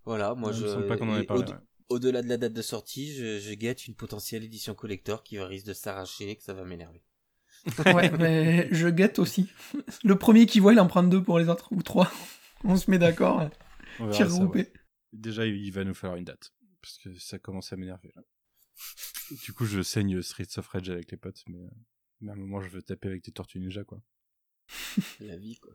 [0.03, 1.43] voilà moi Ouais, il je me semble pas qu'on en ait et parlé.
[1.43, 1.57] au- ouais.
[1.89, 5.67] Au-delà de la date de sortie je, je guette une potentielle édition collector qui risque
[5.67, 7.03] de s'arracher et que ça va m'énerver
[7.85, 9.49] Ouais, mais je guette aussi.
[10.03, 12.11] Le premier qui voit, il en prend deux pour les autres, ou trois.
[12.63, 13.49] On se met d'accord.
[14.11, 14.59] Tir groupé.
[14.59, 14.73] ouais.
[15.13, 16.53] Déjà, il va nous falloir une date.
[16.81, 18.21] Parce que ça commence à m'énerver, là.
[19.43, 21.69] Du coup, je saigne Streets of Rage avec les potes, mais, euh,
[22.21, 24.01] mais à un moment, je veux taper avec des tortues ninja, quoi.
[25.19, 25.73] la vie quoi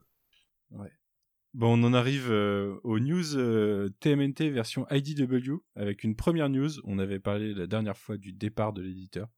[1.52, 6.70] Bon, on en arrive euh, aux news euh, TMNT version IDW avec une première news.
[6.84, 9.28] On avait parlé la dernière fois du départ de l'éditeur.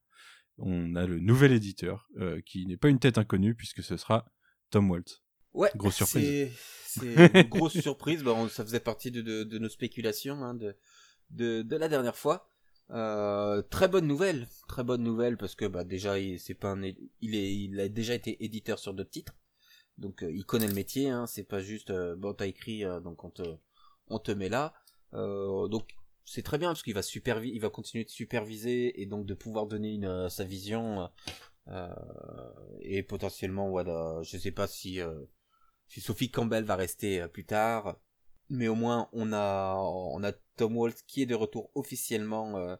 [0.59, 4.27] On a le nouvel éditeur euh, qui n'est pas une tête inconnue puisque ce sera
[4.71, 5.23] Tom Waltz.
[5.55, 6.51] Ouais, Grosse surprise.
[6.87, 8.23] C'est une grosse surprise.
[8.23, 10.77] Bah, on- ça faisait partie de, de, de nos spéculations hein, de,
[11.31, 12.51] de, de la dernière fois.
[12.91, 16.83] Euh, très bonne nouvelle, très bonne nouvelle parce que bah déjà il c'est pas un,
[16.83, 19.35] il est il a déjà été éditeur sur d'autres titres,
[19.99, 21.09] donc euh, il connaît le métier.
[21.09, 24.75] Hein, c'est pas juste euh, bon t'as écrit euh, donc on te met là.
[25.13, 30.01] Donc c'est très bien parce qu'il va continuer de superviser et donc de pouvoir donner
[30.31, 31.11] sa vision
[32.81, 35.01] et potentiellement voilà je sais pas si
[35.89, 37.99] Sophie Campbell va rester plus tard
[38.49, 42.79] mais au moins on a on a Tom Waltz qui est de retour officiellement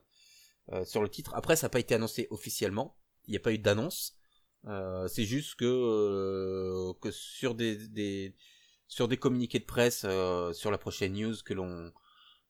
[0.85, 2.97] sur le titre après ça n'a pas été annoncé officiellement
[3.27, 4.17] il n'y a pas eu d'annonce
[4.67, 8.35] Euh, c'est juste que euh, que sur des, des
[8.87, 11.93] sur des communiqués de presse euh, sur la prochaine news que l'on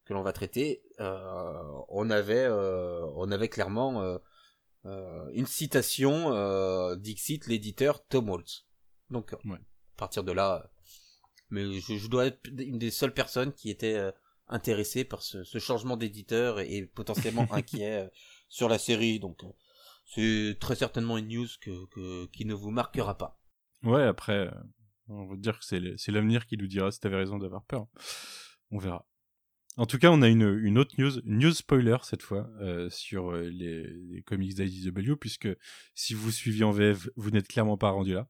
[0.04, 4.18] que l'on va traiter, on avait on avait clairement
[4.84, 8.66] une citation Dixit l'éditeur Tom Waltz.
[9.10, 9.58] Donc Ouais.
[9.58, 10.70] à partir de là,
[11.50, 14.12] mais je, je dois être une des seules personnes qui était
[14.48, 18.10] intéressée par ce, ce changement d'éditeur et, et potentiellement inquiet
[18.48, 19.20] sur la série.
[19.20, 19.44] Donc
[20.14, 21.48] c'est très certainement une news
[22.32, 23.38] qui ne vous marquera pas.
[23.82, 24.50] Ouais, après, euh,
[25.08, 27.86] on va dire que c'est l'avenir qui nous dira si t'avais raison d'avoir peur.
[28.70, 29.06] On verra.
[29.78, 33.48] En tout cas, on a une, autre news, news spoiler cette fois, euh, sur euh,
[33.48, 35.48] les, les comics d'IDW, puisque
[35.94, 38.28] si vous suiviez en VF, vous n'êtes clairement pas rendu là.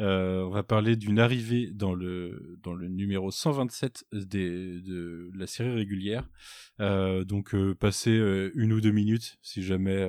[0.00, 2.56] On va parler d'une arrivée dans le,
[2.88, 6.30] numéro 127 des, de la série régulière.
[6.78, 8.12] Donc, passez
[8.54, 10.08] une ou deux minutes si jamais,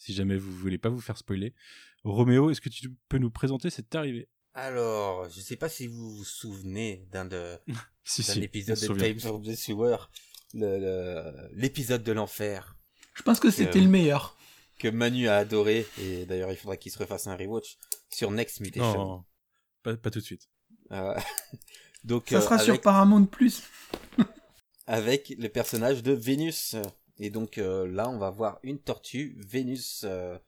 [0.00, 1.54] si jamais vous voulez pas vous faire spoiler.
[2.02, 4.28] Roméo, est-ce que tu peux nous présenter cette arrivée?
[4.54, 7.56] Alors, je sais pas si vous vous souvenez d'un de,
[8.04, 8.94] Si, si, épisode de.
[9.20, 9.96] Times of the Sewer,
[10.54, 12.76] le- le- l'épisode de l'enfer
[13.14, 14.36] Je pense que c'était Euh, le meilleur.
[14.78, 17.76] que Manu a adoré, et d'ailleurs il faudra qu'il se refasse un rewatch
[18.08, 18.98] sur Next Mutation.
[18.98, 19.24] Non,
[19.82, 20.48] pas, pas tout de suite.
[20.90, 21.14] Euh,
[22.04, 23.62] donc, Ça euh, sera sur Paramount Plus.
[24.86, 26.74] avec le personnage de Vénus.
[27.22, 30.38] Et donc euh, là, on va voir une tortue, Vénus, euh,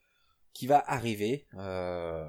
[0.55, 1.47] qui va arriver.
[1.55, 2.27] Euh,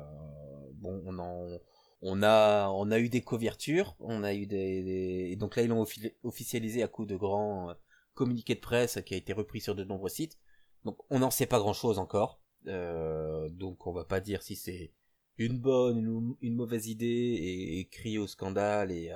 [0.76, 1.60] bon, on en,
[2.02, 5.70] on a, on a eu des couvertures, on a eu des, et donc là ils
[5.70, 7.74] l'ont offi- officialisé à coup de grands
[8.14, 10.38] communiqués de presse qui a été repris sur de nombreux sites.
[10.84, 12.42] Donc on n'en sait pas grand chose encore.
[12.66, 14.92] Donc on va pas dire si c'est
[15.38, 19.14] une bonne, une, une mauvaise idée et, et crier au scandale et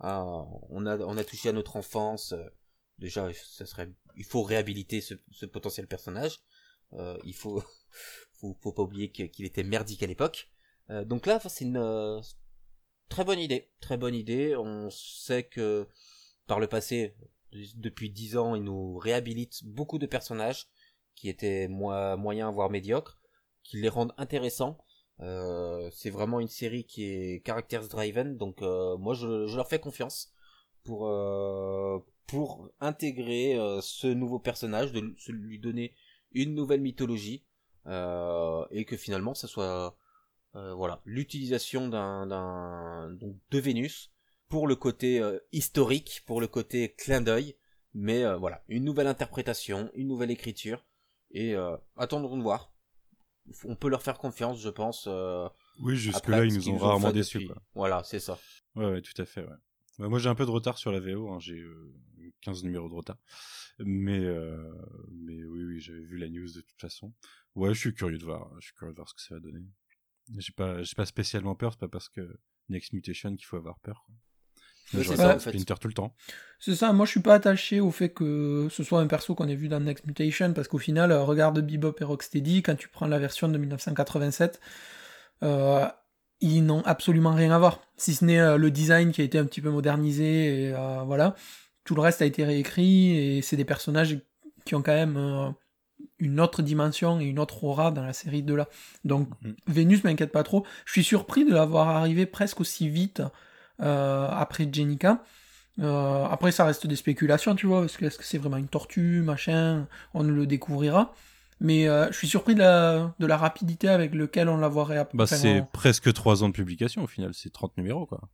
[0.00, 2.34] on a touché à notre enfance.
[3.02, 3.28] Déjà,
[4.16, 6.38] il faut réhabiliter ce, potentiel personnage.
[6.92, 7.60] Euh, il faut,
[8.34, 10.52] faut, pas oublier qu'il était merdique à l'époque.
[10.88, 12.20] Euh, donc là, c'est une euh,
[13.08, 14.54] très bonne idée, très bonne idée.
[14.54, 15.88] On sait que
[16.46, 17.16] par le passé,
[17.74, 20.68] depuis dix ans, il nous réhabilite beaucoup de personnages
[21.16, 23.18] qui étaient moyens voire médiocres,
[23.64, 24.78] qui les rendent intéressants.
[25.18, 30.32] C'est vraiment une série qui est characters driven, donc moi je, leur fais confiance
[30.84, 31.08] pour
[32.26, 35.94] pour intégrer euh, ce nouveau personnage, de lui donner
[36.32, 37.44] une nouvelle mythologie
[37.86, 39.96] euh, et que finalement ça soit
[40.54, 44.10] euh, voilà l'utilisation d'un de Vénus
[44.48, 47.56] pour le côté historique, pour le côté clin d'œil,
[47.94, 50.84] mais voilà une nouvelle interprétation, une nouvelle écriture
[51.30, 51.54] et
[51.96, 52.72] attendons de voir.
[53.64, 55.06] On peut leur faire confiance, je pense.
[55.06, 57.48] Oui, après jusque-là, ils nous ont rarement déçus.
[57.74, 58.38] Voilà, c'est ça.
[58.76, 59.40] Ouais, ouais, tout à fait.
[59.40, 59.56] Ouais.
[60.02, 61.30] Ouais, moi, j'ai un peu de retard sur la VO.
[61.30, 61.92] hein, J'ai euh,
[62.42, 63.18] 15 numéros de retard.
[63.78, 64.56] Mais, euh,
[65.12, 67.12] mais oui, oui, j'avais vu la news de toute façon.
[67.54, 68.50] Ouais, je suis curieux de voir.
[68.60, 69.62] Je suis curieux de voir ce que ça va donner.
[70.38, 71.72] J'ai pas, j'ai pas spécialement peur.
[71.72, 72.36] C'est pas parce que
[72.68, 74.02] Next Mutation qu'il faut avoir peur.
[74.06, 74.14] quoi.
[74.98, 75.50] Ouais, c'est ça, en fait.
[75.50, 76.14] Splinter tout le temps.
[76.58, 79.48] C'est ça, moi je suis pas attaché au fait que ce soit un perso qu'on
[79.48, 82.88] ait vu dans Next Mutation, parce qu'au final, euh, regarde Bebop et Rocksteady, quand tu
[82.88, 84.60] prends la version de 1987,
[85.42, 85.86] euh,
[86.42, 87.80] ils n'ont absolument rien à voir.
[87.96, 91.02] Si ce n'est euh, le design qui a été un petit peu modernisé, et euh,
[91.06, 91.34] voilà.
[91.84, 94.18] Tout le reste a été réécrit, et c'est des personnages
[94.64, 95.48] qui ont quand même euh,
[96.18, 98.68] une autre dimension et une autre aura dans la série de là.
[99.04, 99.54] Donc Mhm.
[99.68, 100.66] Vénus m'inquiète pas trop.
[100.84, 103.22] Je suis surpris de l'avoir arrivé presque aussi vite
[103.78, 105.24] après Jenica.
[105.80, 109.22] Après, ça reste des spéculations, tu vois, parce que est-ce que c'est vraiment une tortue,
[109.22, 111.12] machin, on le découvrira.
[111.62, 114.84] Mais euh, je suis surpris de la, de la rapidité avec laquelle on la voit
[114.84, 117.32] réapp- Bah, c'est en- presque 3 ans de publication au final.
[117.34, 118.28] C'est 30 numéros, quoi.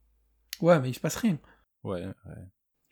[0.61, 1.37] Ouais, mais il se passe rien.
[1.83, 2.13] Ouais, ouais.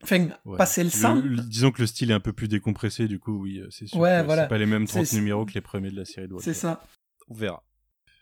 [0.04, 0.58] Enfin, ouais.
[0.58, 3.42] passer le sang, le- disons que le style est un peu plus décompressé, du coup,
[3.42, 4.00] oui, euh, c'est sûr.
[4.00, 4.44] Ouais, voilà.
[4.44, 6.54] C'est pas les mêmes 30 C'est- numéros que les premiers de la série de c'est
[6.54, 6.84] ça.
[7.30, 7.64] On verra.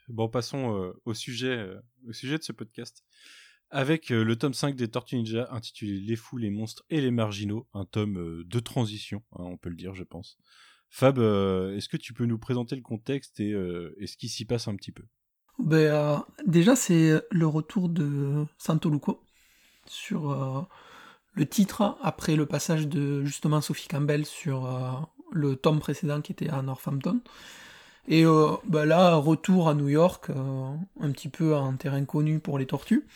[0.07, 3.03] Bon, passons euh, au, sujet, euh, au sujet de ce podcast.
[3.71, 7.11] Avec euh, le tome 5 des Tortues Ninja intitulé Les fous, les monstres et les
[7.11, 10.37] marginaux, un tome de transition, hein, on peut le dire, je pense.
[10.89, 14.45] Fab, euh, est-ce que tu peux nous présenter le contexte et, euh, ce qui s'y
[14.45, 15.03] passe un petit peu?
[15.59, 19.21] Ben, euh, déjà, c'est le retour de Santo Luco
[19.87, 20.67] sur
[21.33, 26.49] le titre après le passage de justement Sophie Campbell sur le tome précédent qui était
[26.49, 27.21] à Northampton.
[28.07, 32.39] Et euh, ben là, retour à New York, euh, un petit peu en terrain connu
[32.39, 33.07] pour les tortues,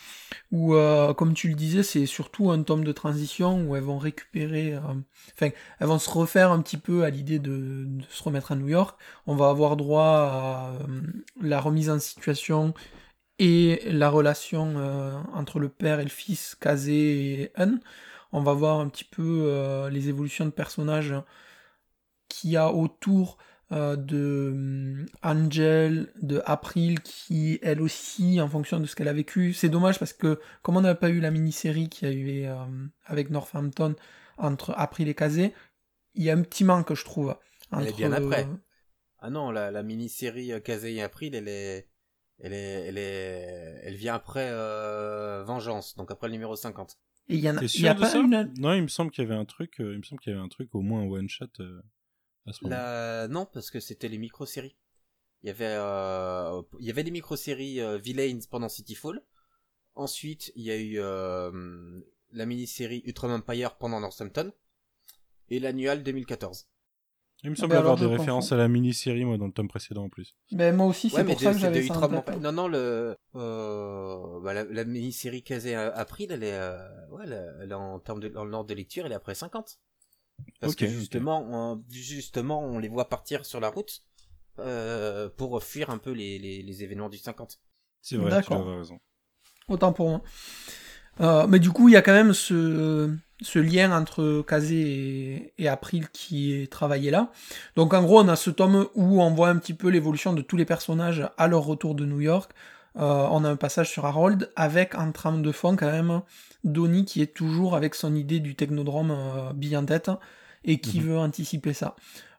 [0.50, 3.98] où, euh, comme tu le disais, c'est surtout un tome de transition où elles vont
[3.98, 4.80] récupérer, euh,
[5.34, 8.56] enfin, elles vont se refaire un petit peu à l'idée de, de se remettre à
[8.56, 8.98] New York.
[9.26, 11.02] On va avoir droit à euh,
[11.40, 12.74] la remise en situation
[13.38, 17.78] et la relation euh, entre le père et le fils, Kazé et Hun.
[18.32, 21.14] On va voir un petit peu les évolutions de personnages
[22.28, 23.38] qu'il y a autour
[23.72, 29.12] euh, de hum, Angel, de April, qui elle aussi, en fonction de ce qu'elle a
[29.12, 32.14] vécu, c'est dommage parce que comme on n'a pas eu la mini-série qu'il y a
[32.14, 33.94] eu euh, avec Northampton
[34.38, 35.52] entre April et Kazé,
[36.14, 37.36] il y a un petit manque, je trouve.
[37.72, 38.44] Elle est bien après.
[38.44, 38.56] euh,
[39.20, 41.88] Ah non, la, la mini-série Kazé et April, elle est,
[42.40, 46.98] elle est, elle est, elle vient après euh, Vengeance, donc après le numéro 50.
[47.28, 48.18] et il y en a, T'es il y a sûr de pas ça?
[48.18, 48.52] une...
[48.58, 50.36] Non, il me semble qu'il y avait un truc, euh, il me semble qu'il y
[50.36, 51.80] avait un truc, au moins un one shot euh,
[52.46, 52.76] à ce moment.
[52.76, 53.28] La...
[53.28, 54.76] Non, parce que c'était les micro-séries.
[55.42, 59.22] Il y avait, euh, il y avait des micro-séries euh, Villains pendant Cityfall.
[59.94, 62.00] Ensuite, il y a eu euh,
[62.32, 64.52] la mini-série Ultraman Empire pendant Northampton.
[65.48, 66.66] Et l'annual 2014.
[67.42, 70.04] Il me semble ben avoir des références à la mini-série, moi, dans le tome précédent
[70.04, 70.36] en plus.
[70.52, 72.38] Ben, moi aussi, c'est Ouais, mais pour ça que j'avais ça tête.
[72.40, 77.32] Non, non, le, euh, bah, la, la mini-série Kazé April, elle est, euh, ouais, elle,
[77.32, 79.80] est- elle est en termes de, en ordre de lecture, elle est après 50.
[80.60, 84.02] Parce que justement, on, justement, on les voit partir sur la route,
[84.58, 87.58] euh, pour fuir un peu les, les, les événements du 50.
[88.02, 88.66] C'est vrai, tu D'accord.
[88.66, 89.00] raison.
[89.68, 90.22] Autant pour moi.
[91.20, 95.54] Euh, mais du coup, il y a quand même ce, ce lien entre Kazé et,
[95.58, 97.30] et April qui est travaillé là.
[97.76, 100.42] Donc en gros, on a ce tome où on voit un petit peu l'évolution de
[100.42, 102.52] tous les personnages à leur retour de New York.
[102.96, 106.22] Euh, on a un passage sur Harold avec en trame de fond quand même
[106.64, 110.10] Donnie qui est toujours avec son idée du technodrome euh, bille en tête
[110.64, 111.06] et qui Mhm.
[111.06, 111.94] veut anticiper ça.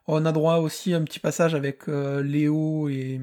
[0.06, 3.20] On a droit aussi à un petit passage avec euh, Léo et,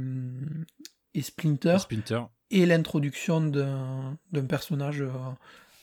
[1.14, 2.22] et Splinter Splinter.
[2.52, 5.10] et l'introduction d'un d'un personnage, euh,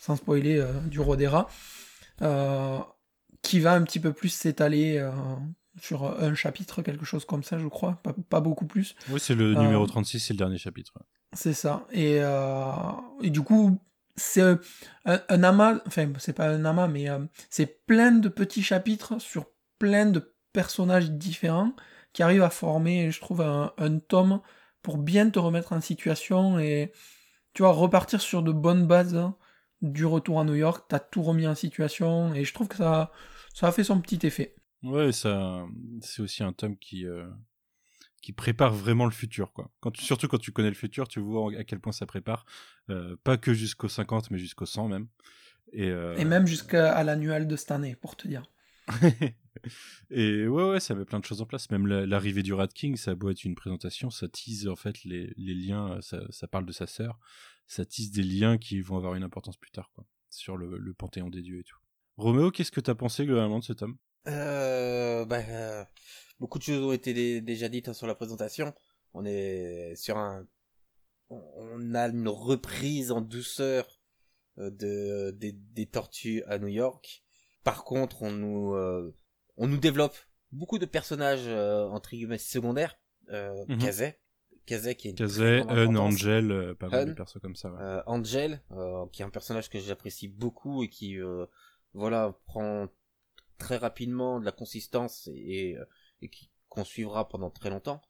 [0.01, 1.49] sans spoiler, euh, du roi des rats,
[2.23, 2.79] euh,
[3.43, 5.01] qui va un petit peu plus s'étaler
[5.81, 8.97] sur un chapitre, quelque chose comme ça, je crois, pas, pas beaucoup plus.
[9.11, 10.93] Oui, c'est le numéro 36, c'est le dernier chapitre.
[11.37, 11.87] C'est ça.
[11.93, 12.63] Et, euh,
[13.23, 13.79] et du coup,
[14.17, 14.59] c'est un,
[15.05, 19.47] un amas, enfin, c'est pas un amas, mais euh, c'est plein de petits chapitres sur
[19.79, 21.73] plein de personnages différents
[22.15, 23.71] qui arrivent à former, je trouve, un,
[24.09, 24.41] tome
[24.81, 26.93] pour bien te remettre en situation et,
[27.53, 29.37] tu vois, repartir sur de bonnes bases hein,
[29.83, 30.87] du retour à New York.
[30.89, 33.13] T'as tout remis en situation et je trouve que ça,
[33.53, 34.55] ça a fait son petit effet.
[34.83, 35.67] Ouais, ça,
[36.01, 37.27] c'est aussi un tome qui, euh,
[38.27, 39.71] qui prépare vraiment le futur, quoi.
[39.79, 42.45] Quand tu, surtout quand tu connais le futur, tu vois à quel point ça prépare,
[42.91, 45.07] euh, pas que jusqu'au 50, mais jusqu'au 100 même.
[45.73, 48.43] Et, euh, Et même jusqu'à à l'annual de cette année, pour te dire.
[50.11, 51.71] et ouais, ouais, ça met plein de choses en place.
[51.71, 54.75] Même la- l'arrivée du Rat King, ça a beau être une présentation, ça tease en
[54.75, 57.21] fait les, les liens, ça, ça parle de sa sœur,
[57.69, 60.95] ça tease des liens qui vont avoir une importance plus tard, quoi, sur le, le
[60.95, 61.79] panthéon des dieux et tout.
[62.17, 65.85] Roméo, qu'est-ce que t'as pensé globalement de ce tome Euh, bah, euh,
[66.41, 68.75] beaucoup de choses ont été dé- déjà dites hein, sur la présentation.
[69.15, 70.47] On est sur un,
[71.31, 73.87] on- a une reprise en douceur
[74.59, 77.23] euh, de des, des tortues à New York.
[77.65, 79.15] Par contre, on nous, euh,
[79.57, 80.17] on nous développe
[80.53, 82.97] beaucoup de personnages euh, entre guillemets secondaires.
[83.31, 83.65] Euh.
[83.81, 84.21] Kazay,
[84.67, 85.97] Kazay qui est une Kazay, Un.
[85.97, 87.71] Angel, pas mal de persos comme ça.
[87.73, 87.81] ouais.
[87.81, 91.47] Euh, Angel, euh, qui est un personnage que j'apprécie beaucoup et qui, euh,
[91.93, 92.87] voilà, prend
[93.59, 95.85] très rapidement de la consistance et, et, euh,
[96.23, 98.03] et qui qu'on suivra pendant très longtemps.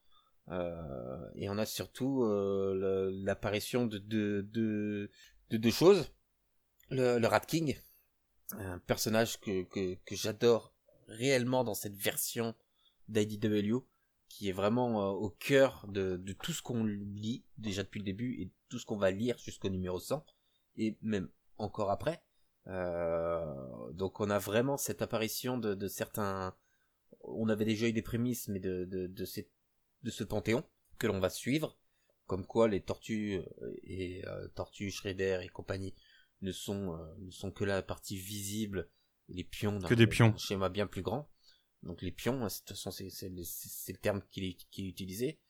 [0.49, 5.11] Euh, et on a surtout euh, l'apparition de deux de,
[5.51, 6.12] de choses.
[6.90, 7.77] Le, le Rat King,
[8.53, 10.73] un personnage que, que, que j'adore
[11.09, 12.55] réellement dans cette version
[13.09, 13.79] d'IDW,
[14.29, 18.05] qui est vraiment euh, au cœur de, de tout ce qu'on lit déjà depuis le
[18.05, 20.25] début et tout ce qu'on va lire jusqu'au numéro 100
[20.77, 22.23] et même encore après.
[22.69, 26.55] Euh, donc on a vraiment cette apparition de, de certains.
[27.23, 29.51] On avait déjà eu des prémices, mais de, de, de, ces-
[30.03, 30.64] de ce panthéon
[30.99, 31.79] que l'on va suivre,
[32.27, 35.95] comme quoi les tortues euh, et euh, tortues Shredder et compagnie
[36.42, 38.88] ne sont euh, ne sont que la partie visible,
[39.29, 40.37] les pions d'un Que des pions.
[40.37, 41.31] schéma bien plus grand.
[41.83, 44.90] Donc les pions, hein, de toute façon c'est c'est le, terme qu'il est, qu'il est
[44.90, 45.40] utilisé.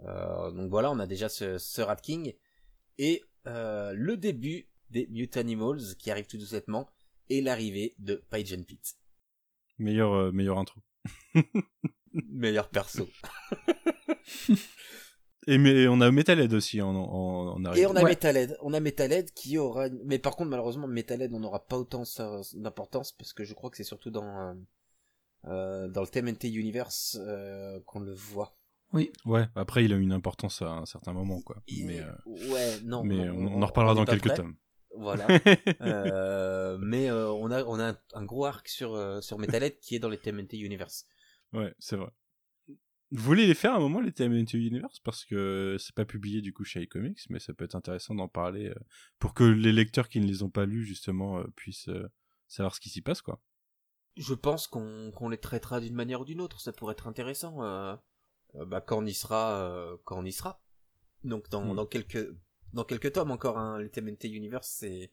[0.00, 2.34] Euh, donc voilà, on a déjà ce, ce Rat King
[2.98, 6.90] et le début des Mutant Animals qui arrive tout doucement
[7.30, 8.96] et l'arrivée de Page and Pete.
[9.78, 10.80] Meilleur, euh, meilleur intro.
[12.30, 13.08] Meilleur perso.
[15.46, 18.10] Et mais on a Metalhead aussi en, en, en Et on a Ouais.
[18.10, 18.58] Metalhead.
[18.60, 22.02] On a Metalhead qui aura, mais par contre malheureusement Metalhead on n'aura pas autant
[22.54, 24.54] d'importance parce que je crois que c'est surtout dans euh,
[25.46, 28.56] euh, dans le TMNT Universe euh, qu'on le voit.
[28.92, 31.62] Ouais, après il a une importance à un certain moment, quoi.
[31.84, 32.12] Mais, euh,
[32.52, 33.04] ouais, non.
[33.04, 34.36] mais non, on, on en reparlera dans quelques prêt.
[34.36, 34.56] tomes.
[34.98, 35.26] Voilà.
[35.80, 39.78] Euh, mais euh, on a on a un, un gros arc sur euh, sur Metalhead
[39.80, 41.06] qui est dans les TMNT Universe.
[41.52, 42.10] Ouais, c'est vrai.
[43.10, 45.00] Vous voulez les faire à un moment, les TMNT Universe?
[45.00, 48.28] Parce que c'est pas publié du coup chez iComics, mais ça peut être intéressant d'en
[48.28, 48.72] parler
[49.18, 51.88] pour que les lecteurs qui ne les ont pas lus, justement, puissent
[52.48, 53.40] savoir ce qui s'y passe, quoi.
[54.16, 56.60] Je pense qu'on les traitera d'une manière ou d'une autre.
[56.60, 57.58] Ça pourrait être intéressant.
[58.54, 60.60] bah, quand on y sera, quand on y sera.
[61.24, 61.76] Donc dans, Hmm.
[61.76, 62.28] dans quelques
[62.72, 63.58] dans quelques tomes encore.
[63.58, 65.10] Hein, les TMNT Universe, c'est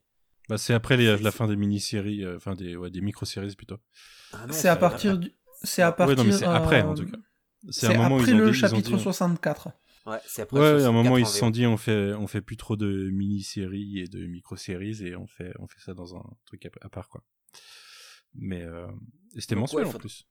[0.49, 3.77] Bah, c'est après les, la fin des mini-séries, euh, enfin des, ouais, des micro-séries plutôt.
[4.33, 5.33] Ah C'est à partir du.
[5.63, 6.17] C'est à partir.
[6.17, 7.17] ouais, non, mais c'est après euh, en tout cas.
[7.71, 9.69] C'est un moment après ils ont le dit- ils ont chapitre dit- 64.
[10.05, 10.59] Ouais, c'est après.
[10.59, 12.57] Ouais, le à un 64 moment ils se sont dit on fait on fait plus
[12.57, 16.63] trop de mini-séries et de micro-séries et on fait on fait ça dans un truc
[16.67, 17.23] à, à part quoi.
[18.35, 18.85] Mais euh,
[19.35, 20.27] et c'était mensuel ouais, en faut- plus.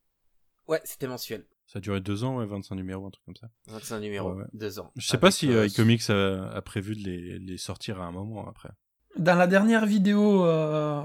[0.67, 1.45] Ouais, c'était mensuel.
[1.67, 3.49] Ça a duré deux ans, ouais, 25 numéros, un truc comme ça.
[3.67, 4.47] 25 numéros, Ouais, ouais.
[4.53, 4.91] deux ans.
[4.95, 7.99] Je sais pas Avec, si euh, euh, iComics a, a prévu de les, les sortir
[8.01, 8.69] à un moment après.
[9.17, 11.01] Dans la dernière vidéo euh,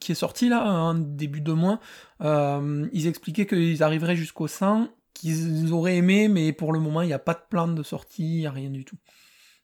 [0.00, 1.78] qui est sorti là, en début de mois,
[2.22, 7.06] euh, ils expliquaient qu'ils arriveraient jusqu'au 100, qu'ils auraient aimé, mais pour le moment, il
[7.06, 8.98] n'y a pas de plan de sortie, il n'y a rien du tout.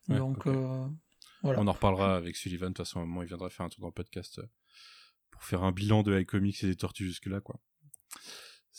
[0.08, 0.86] Ouais, Donc, euh,
[1.42, 1.60] voilà.
[1.60, 3.68] On en reparlera avec Sullivan, de toute façon, à un moment, il viendra faire un
[3.68, 4.40] tour dans le podcast
[5.30, 7.58] pour faire un bilan de iComics et des tortues jusque-là, quoi.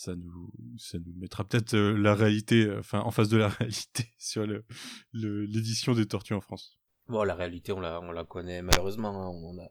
[0.02, 3.50] Ça nous, ça nous mettra peut-être euh, la réalité, euh, enfin, en face de la
[3.60, 4.64] réalité sur le,
[5.12, 6.80] le- l'édition des tortues en France.
[7.10, 9.10] Bon, la réalité, on la, on la connaît malheureusement.
[9.10, 9.28] hein.
[9.28, 9.68] On a,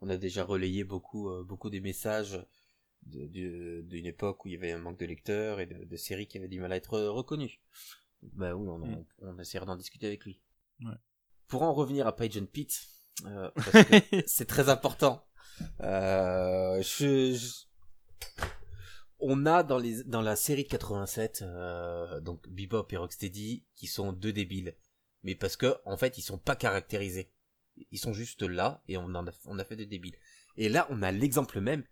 [0.00, 2.42] on a déjà relayé beaucoup, euh, beaucoup des messages
[3.02, 5.96] de- de- d'une époque où il y avait un manque de lecteurs et de, de
[5.96, 7.60] séries qui avaient du mal à être reconnues.
[8.22, 9.04] Bah oui, on, Mm.
[9.20, 10.40] on, on essaiera d'en discuter avec lui.
[10.80, 10.94] Ouais.
[11.48, 12.86] Pour en revenir à Page and Pete,
[13.26, 13.50] euh,
[14.26, 15.22] c'est très important.
[15.82, 17.66] Euh, je, je-
[19.18, 23.86] on a dans les dans la série de 87 euh, donc Bebop et Rocksteady qui
[23.86, 24.76] sont deux débiles.
[25.22, 27.32] Mais parce que en fait ils sont pas caractérisés.
[27.90, 30.16] Ils sont juste là et on en a on a fait des débiles.
[30.56, 31.84] Et là on a l'exemple même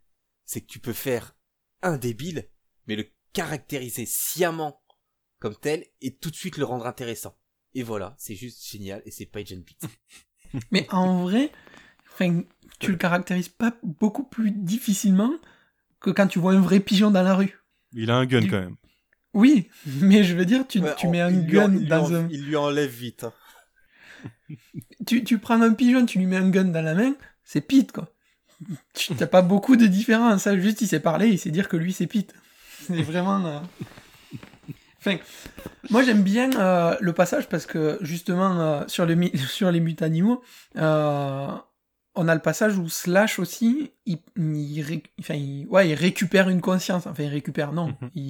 [0.44, 1.36] c'est que tu peux faire
[1.82, 2.48] un débile
[2.86, 4.82] mais le caractériser sciemment
[5.38, 7.38] comme tel et tout de suite le rendre intéressant.
[7.74, 9.90] Et voilà c'est juste génial et c'est Page Pete.
[10.70, 11.50] Mais en vrai,
[12.78, 15.32] tu le caractérises pas beaucoup plus difficilement
[16.04, 17.58] que quand tu vois un vrai pigeon dans la rue.
[17.92, 18.76] Il a un gun Du- quand même.
[19.32, 22.14] Oui, mais je veux dire, tu, Ouais, tu en- mets un gun en- dans en-
[22.14, 22.28] un...
[22.30, 23.32] il lui enlève vite hein.
[25.06, 27.92] Tu, tu prends un pigeon, tu lui mets un gun dans la main, c'est Pete,
[27.92, 28.12] quoi.
[28.94, 31.76] Tu- T'as pas beaucoup de différence, ça, juste il sait parler, il sait dire que
[31.76, 32.34] lui c'est Pete.
[32.86, 33.44] C'est vraiment...
[33.46, 33.58] euh,
[34.98, 35.16] Enfin,
[35.90, 39.80] moi j'aime bien euh, le passage parce que justement euh, sur, le, mi- sur les
[39.80, 40.42] mutanimaux,
[40.76, 41.48] euh,
[42.14, 46.48] on a le passage où Slash aussi, il, il, ré- enfin, il- ouais, il récupère
[46.48, 47.06] une conscience.
[47.06, 48.10] Enfin, il récupère, non, Mhm.
[48.14, 48.22] il,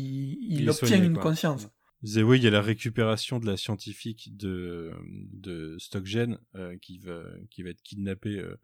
[0.43, 1.22] il Il est obtient soigné, une quoi.
[1.24, 1.68] conscience.
[2.03, 4.93] Oui, il y a la récupération de la scientifique de,
[5.32, 8.57] de Stockgen euh, qui, va, qui va être kidnappée euh,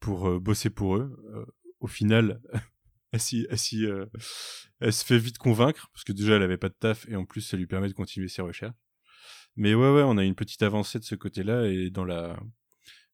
[0.00, 1.16] pour euh, bosser pour eux.
[1.34, 1.44] Euh,
[1.78, 2.40] au final,
[3.12, 4.06] elle, elle, euh,
[4.80, 7.24] elle se fait vite convaincre, parce que déjà elle avait pas de taf, et en
[7.24, 8.74] plus ça lui permet de continuer ses recherches.
[9.54, 12.36] Mais ouais, ouais, on a une petite avancée de ce côté-là, et dans la,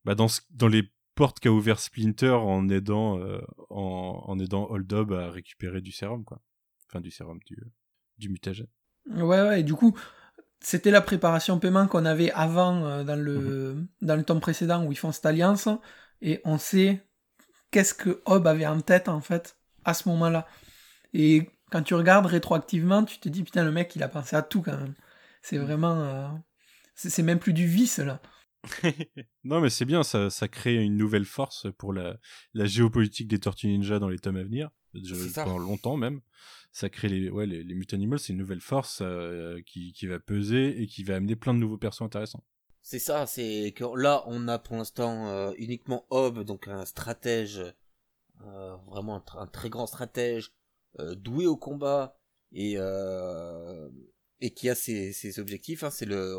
[0.05, 0.85] bah dans, ce- dans les
[1.19, 3.41] portes qu'a ouvert Splinter en aidant, euh,
[3.71, 6.41] en, en aidant à récupérer du sérum, quoi.
[6.87, 7.59] Enfin, du sérum, du,
[8.19, 8.69] du mutagène.
[9.11, 9.99] Ouais, ouais, et du coup,
[10.61, 14.93] c'était la préparation paiement qu'on avait avant euh, dans, le, dans le tome précédent où
[14.93, 15.69] ils font cette alliance,
[16.23, 17.05] et on sait
[17.73, 20.47] qu'est-ce que Hob avait en tête, en fait, à ce moment-là.
[21.15, 24.43] Et quand tu regardes rétroactivement, tu te dis, putain, le mec, il a pensé à
[24.43, 24.95] tout, quand même.
[25.43, 25.97] C'est vraiment...
[25.97, 26.29] euh,
[26.95, 28.21] c'est même plus du vice, là.
[29.45, 32.19] non, mais c'est bien, ça, ça crée une nouvelle force pour la,
[32.55, 34.71] la géopolitique des Tortues Ninja dans les tomes à venir,
[35.45, 36.21] pendant longtemps même.
[36.73, 40.19] Ça crée les, ouais, les, les Mutanimals, c'est une nouvelle force euh, qui, qui va
[40.19, 42.45] peser et qui va amener plein de nouveaux persos intéressants.
[42.83, 47.61] C'est ça, c'est que là on a pour l'instant euh, uniquement Hob, donc un stratège,
[48.45, 50.53] euh, vraiment un, tr- un très grand stratège,
[51.17, 52.19] doué au combat
[52.53, 52.77] et
[54.41, 55.83] et qui a ses, ses objectifs.
[55.85, 56.37] hein, c'est le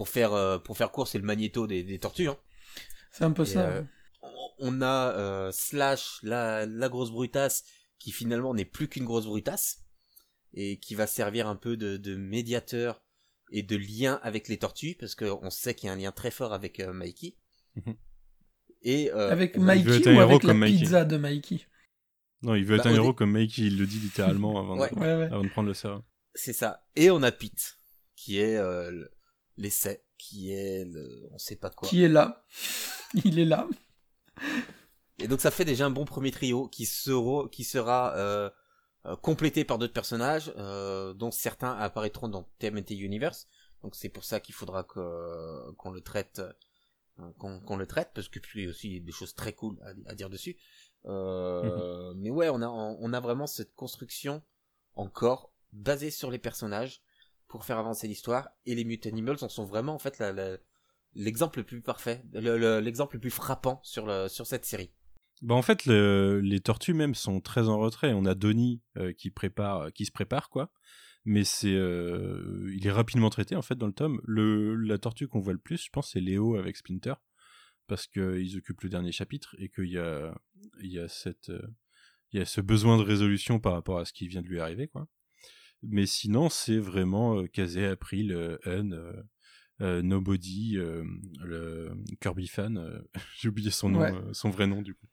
[0.00, 2.28] pour faire euh, pour faire court, c'est le magnéto des, des tortues.
[2.28, 2.38] Hein.
[3.12, 3.68] C'est un peu Et, ça.
[3.68, 3.82] euh,
[4.22, 7.64] on- on a euh, Slash, la, la grosse brutasse,
[7.98, 9.84] qui finalement n'est plus qu'une grosse brutasse,
[10.54, 13.02] et qui va servir un peu de, de médiateur
[13.52, 16.30] et de lien avec les tortues, parce qu'on sait qu'il y a un lien très
[16.30, 17.36] fort avec euh, Mikey.
[17.76, 17.94] Mhm.
[18.80, 20.78] Et euh, avec Mikey un ou héros avec la comme Mikey.
[20.78, 21.66] pizza de Mikey?
[22.40, 24.78] Non, il veut être Bah, un héros dé- comme Mikey, il le dit littéralement avant,
[24.78, 24.88] Ouais.
[24.88, 25.24] de, Ouais, ouais.
[25.26, 26.02] avant de prendre le sérum.
[26.34, 26.86] c'est ça.
[26.96, 27.76] Et on a Pete,
[28.16, 29.04] qui est euh,
[29.60, 31.88] l'essai, qui est le, on sait pas quoi.
[31.88, 32.44] Qui est là.
[33.24, 33.68] Il est là.
[35.18, 38.50] Et donc ça fait déjà un bon premier trio qui sera, qui sera euh,
[39.06, 43.46] euh, complété par d'autres personnages, euh, dont certains apparaîtront dans TMNT Universe.
[43.82, 46.42] Donc c'est pour ça qu'il faudra que qu'on le traite,
[47.38, 50.10] qu'on le traite, parce que puis il y a aussi des choses très cool à,
[50.10, 50.56] à dire dessus.
[51.06, 54.42] Euh, Mais ouais, on a on a vraiment cette construction
[54.94, 57.02] encore basée sur les personnages
[57.50, 58.48] pour faire avancer l'histoire.
[58.64, 60.22] Et les Mutanimals en sont vraiment en fait
[61.14, 64.92] l'exemple le plus parfait, le- le- l'exemple le plus frappant sur sur cette série.
[65.42, 68.12] Bah en fait, le- les tortues même sont très en retrait.
[68.12, 70.70] On a Donnie euh, qui prépare, qui se prépare quoi,
[71.24, 74.20] mais c'est, euh, il est rapidement traité en fait dans le tome.
[74.26, 77.14] La tortue qu'on voit le plus, je pense, c'est Léo avec Splinter,
[77.86, 80.34] parce qu'ils occupent le dernier chapitre et qu'il y a,
[80.82, 81.66] il y a cette, euh,
[82.32, 84.60] il y a ce besoin de résolution par rapport à ce qui vient de lui
[84.60, 85.08] arriver quoi.
[85.82, 88.92] Mais sinon, c'est vraiment euh, Kazé, April, Un,
[89.80, 91.04] euh, Nobody, euh,
[91.42, 92.76] le Kirby fan.
[92.78, 93.00] euh,
[93.38, 94.12] J'ai oublié son nom, Ouais.
[94.12, 95.06] euh, son vrai nom du coup.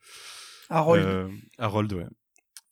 [0.69, 1.05] Harold.
[1.05, 2.07] Euh, Harold, ouais.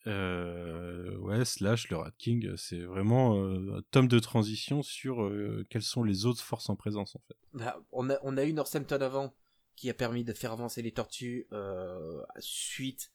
[0.08, 5.66] Euh, ouais, Slash, le Rat King, c'est vraiment euh, un tome de transition sur euh,
[5.70, 7.36] quelles sont les autres forces en présence en fait.
[7.54, 9.34] Bah, on a on a eu Northampton avant
[9.76, 13.12] qui a permis de faire avancer les tortues euh, suite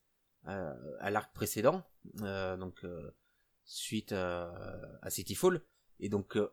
[0.49, 1.85] euh, à l'arc précédent,
[2.23, 3.11] euh, donc euh,
[3.73, 4.53] suite à,
[5.01, 5.63] à Cityfall,
[6.01, 6.51] et donc euh,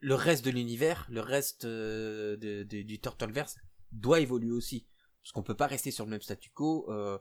[0.00, 3.56] le reste de l'univers, le reste euh, du Turtleverse
[3.92, 4.88] doit évoluer aussi,
[5.22, 7.18] parce qu'on peut pas rester sur le même statu quo, euh,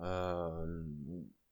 [0.00, 0.84] euh,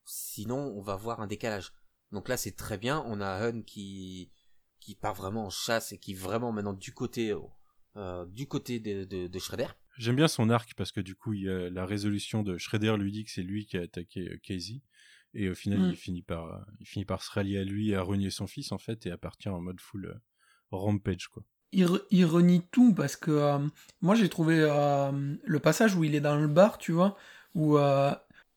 [0.05, 1.71] sinon on va voir un décalage.
[2.11, 4.31] Donc là c'est très bien, on a Hun qui
[4.79, 7.33] qui part vraiment en chasse et qui vraiment maintenant du côté
[7.95, 9.67] euh, du côté de, de, de Shredder.
[9.97, 13.31] J'aime bien son arc parce que du coup, la résolution de Shredder lui dit que
[13.31, 14.81] c'est lui qui a attaqué euh, Casey.
[15.33, 17.95] Et au final, il, finit par, euh, il finit par se rallier à lui et
[17.95, 20.15] à renier son fils, en fait, et à partir en mode full euh,
[20.71, 21.43] rampage, quoi.
[21.71, 23.59] il, re- il renie tout parce que euh,
[24.01, 25.11] moi j'ai trouvé euh,
[25.43, 27.15] le passage où il est dans le bar, tu vois,
[27.55, 27.77] où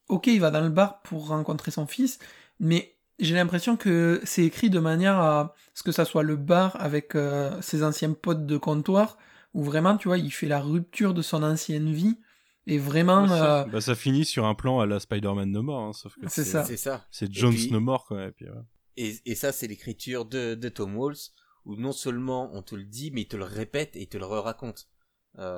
[0.08, 2.18] ok il va dans le bar pour rencontrer son fils,
[2.58, 6.76] mais j'ai l'impression que c'est écrit de manière à ce que ça soit le bar
[6.80, 7.12] avec
[7.60, 9.16] ses anciens potes de comptoir,
[9.54, 12.18] où vraiment tu vois il fait la rupture de son ancienne vie
[12.66, 15.80] et vraiment ça, euh, bah, ça finit sur un plan à la Spider-Man No More,
[15.88, 16.64] hein, sauf que C'est ça.
[16.64, 17.06] C'est ça.
[17.10, 18.26] c'est Jones puis- No More, quoi.
[18.26, 18.62] Et puis, ouais.
[18.96, 21.32] Et, et ça, c'est l'écriture de, de Tom Waltz,
[21.64, 24.18] où non seulement on te le dit, mais il te le répète et il te
[24.18, 24.88] le raconte.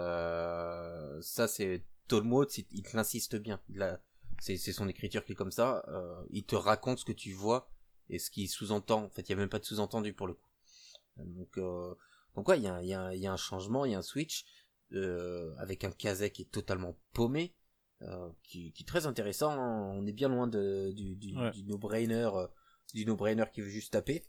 [0.09, 3.61] Euh, ça, c'est Tom Waltz, il, il te l'insiste bien.
[4.41, 5.85] C'est c'est son écriture qui est comme ça.
[5.89, 7.71] euh, il te raconte ce que tu vois
[8.11, 9.05] et ce qui sous-entend.
[9.05, 10.49] En fait, il y a même pas de sous-entendu pour le coup.
[11.17, 11.95] Donc, euh,
[12.35, 13.95] donc ouais, il y a, y, a, un- il y a un changement, il y
[13.95, 14.45] a un switch
[14.93, 17.55] euh, avec un Kazek qui est totalement paumé,
[18.03, 19.57] euh, qui, qui est très intéressant.
[19.59, 21.51] On est bien loin de, du, du, Ouais.
[21.53, 22.47] du no-brainer, euh,
[22.93, 24.25] du no-brainer qui veut juste taper.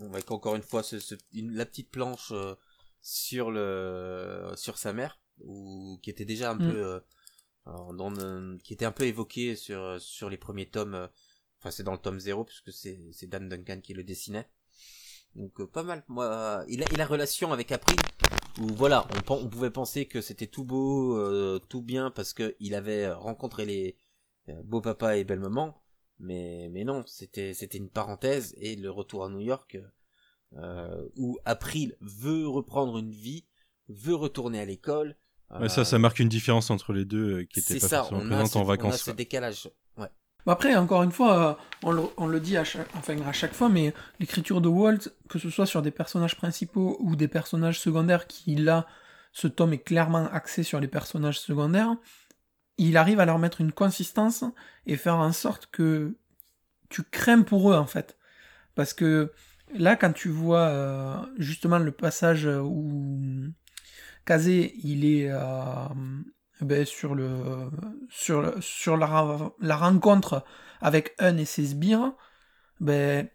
[0.00, 2.32] Avec encore une fois ce, ce- une- la petite planche
[3.02, 6.70] sur le sur sa mère, ou qui était déjà un Mm.
[6.72, 7.02] peu
[7.66, 11.08] dans qui était un peu évoqué sur sur les premiers tomes.
[11.58, 14.48] Enfin, c'est dans le tome 0 puisque c'est c'est Dan Duncan qui le dessinait.
[15.34, 16.04] Donc pas mal.
[16.08, 17.96] Moi, il a, il a relation avec April
[18.60, 22.74] où voilà, on, pouvait penser que c'était tout beau, euh, tout bien parce que il
[22.74, 23.96] avait rencontré les
[24.48, 25.82] euh, beau papa et belle maman,
[26.18, 29.78] mais mais non, c'était c'était une parenthèse et le retour à New York
[30.56, 33.46] euh, où April veut reprendre une vie,
[33.88, 35.16] veut retourner à l'école.
[35.58, 37.98] Ouais, ça, ça marque une différence entre les deux euh, qui étaient C'est pas ça,
[37.98, 39.02] forcément on a, présentes ce, en on a vacances.
[39.02, 39.70] ce décalage.
[39.96, 40.08] Ouais.
[40.46, 43.68] Bah Après, encore une fois, euh, on le, dit à chaque, enfin, à chaque fois,
[43.68, 48.26] mais l'écriture de Walt, que ce soit sur des personnages principaux ou des personnages secondaires,
[48.26, 48.86] qui là,
[49.32, 51.94] ce tome est clairement axé sur les personnages secondaires,
[52.78, 54.44] il arrive à leur mettre une consistance
[54.86, 56.16] et faire en sorte que
[56.88, 58.16] tu crains pour eux, en fait.
[58.74, 59.32] Parce que
[59.74, 63.20] là, quand tu vois euh, justement le passage où
[64.24, 65.88] Kazé, il est euh,
[66.62, 67.70] ben, sur, le,
[68.08, 70.44] sur, sur la, la rencontre
[70.80, 72.12] avec Un et ses sbires,
[72.80, 73.28] ben,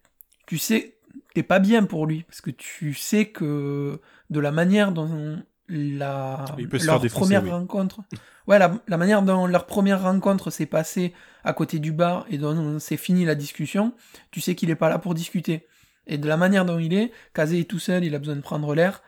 [0.48, 0.98] tu sais,
[1.34, 4.00] t'es pas bien pour lui, parce que tu sais que
[4.30, 7.50] de la manière dont la, Il peut se leur première oui.
[7.50, 8.02] rencontre,
[8.48, 11.14] ouais, la, la manière dont leur première rencontre s'est passée
[11.44, 13.94] à côté du bar et dont c'est fini la discussion,
[14.32, 15.68] tu sais qu'il est pas là pour discuter.
[16.08, 18.42] Et de la manière dont il est, Kazé est tout seul, il a besoin de
[18.42, 19.02] prendre l'air,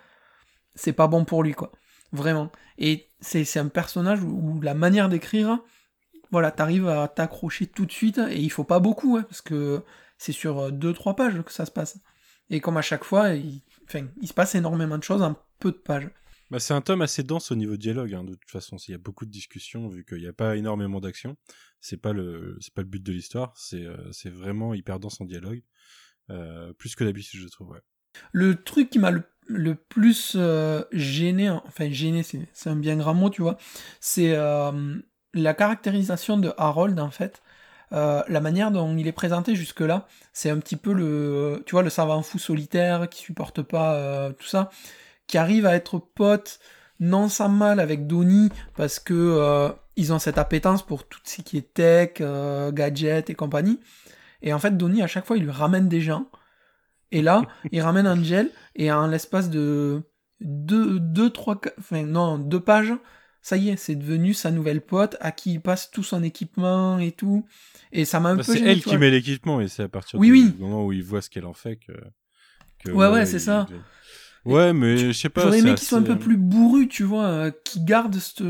[0.74, 1.72] c'est pas bon pour lui, quoi.
[2.12, 2.52] Vraiment.
[2.78, 5.60] Et c'est un personnage où, la manière d'écrire,
[6.32, 9.84] voilà, t'arrives à t'accrocher tout de suite, et il faut pas beaucoup, hein, parce que
[10.18, 12.00] c'est sur 2-3 pages que ça se passe.
[12.50, 13.62] Et comme à chaque fois, il,
[14.24, 16.10] se passe énormément de choses en peu de pages.
[16.50, 18.78] Bah, c'est un tome assez dense au niveau dialogue, hein, de toute façon.
[18.88, 21.36] Il y a beaucoup de discussions, vu qu'il n'y a pas énormément d'action.
[21.82, 23.54] C'est pas pas le but de l'histoire.
[23.58, 25.62] C'est, euh, vraiment hyper dense en dialogue.
[26.30, 27.78] Euh, plus que d'habitude, je trouve.
[28.32, 33.30] Le truc qui m'a le, plus euh, gêné, enfin gêné, c'est un bien grand mot,
[33.30, 33.58] tu vois,
[34.00, 34.96] c'est euh,
[35.34, 37.42] la caractérisation de Harold, en fait.
[37.94, 41.84] Euh, la manière dont il est présenté jusque-là, c'est un petit peu le, tu vois,
[41.84, 44.70] le savant fou solitaire qui supporte pas tout ça,
[45.28, 46.60] qui arrive à être pote
[47.00, 51.58] non sans mal avec Donnie parce que ils ont cette appétence pour tout ce qui
[51.58, 53.80] est tech, euh, gadgets et compagnie.
[54.44, 56.28] Et en fait, Donnie à chaque fois il lui ramène des gens.
[57.12, 60.04] Et là, il ramène Angel et en l'espace de
[60.42, 62.94] deux, deux, trois, enfin non, deux pages,
[63.42, 67.00] ça y est, c'est devenu sa nouvelle pote à qui il passe tout son équipement
[67.00, 67.46] et tout.
[67.92, 70.20] Et ça m'a un Bah, peu c'est elle qui met l'équipement et c'est à partir
[70.20, 70.54] Oui, du oui.
[70.60, 71.94] moment où il voit ce qu'elle en fait que.
[72.80, 73.68] que, Ouais, ouais, c'est ça.
[74.46, 75.44] Ouais, mais je sais pas.
[75.44, 78.44] J'aurais aimé qu'il soit un assez- peu plus bourru, tu vois, euh, qui garde cette-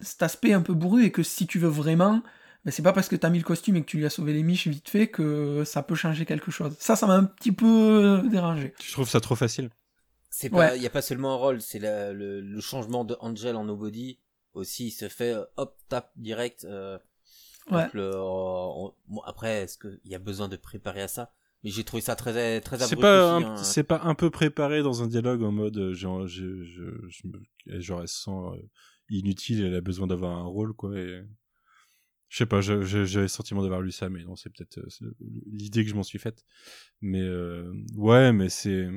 [0.00, 2.22] cet aspect un peu bourru et que si tu veux vraiment,
[2.64, 4.32] ben, c'est pas parce que t'as mis le costume et que tu lui as sauvé
[4.32, 6.74] les miches vite fait que ça peut changer quelque chose.
[6.78, 8.74] Ça, ça m'a un petit peu euh, dérangé.
[8.82, 9.70] Je trouve ça trop facile?
[10.30, 10.76] C'est pas, Ouais.
[10.76, 14.18] il y a pas seulement un rôle, c'est le, le changement de Angel en Nobody
[14.54, 16.64] aussi, il se fait euh, hop tap direct.
[16.64, 16.98] euh,
[17.70, 17.86] Ouais.
[17.94, 21.32] on- bon, après, est-ce qu'il y a besoin de préparer à ça?
[21.62, 23.56] Mais j'ai trouvé ça très très C'est pas, hein.
[23.56, 27.22] c'est pas un peu préparé dans un dialogue en mode euh, genre, je, je, je
[27.26, 28.60] me- genre elle se sent euh,
[29.08, 30.94] inutile, elle a besoin d'avoir un rôle quoi.
[30.98, 31.22] Et...
[32.34, 34.78] Je sais pas, je- je- j'avais le sentiment d'avoir lu ça, mais non, c'est peut-être
[34.78, 35.14] euh,
[35.52, 36.44] l'idée que je m'en suis faite.
[37.00, 38.88] Mais euh, ouais, mais c'est.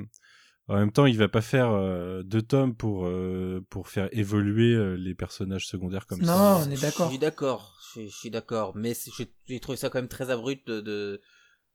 [0.66, 4.74] En même temps, il va pas faire euh, deux tomes pour, euh, pour faire évoluer
[4.74, 6.64] euh, les personnages secondaires comme Non, ça.
[6.66, 7.06] on est d'accord.
[7.06, 10.66] Je suis d'accord, je, suis d'accord, mais j'ai j'ai trouvé ça quand même très abrupt
[10.66, 10.80] de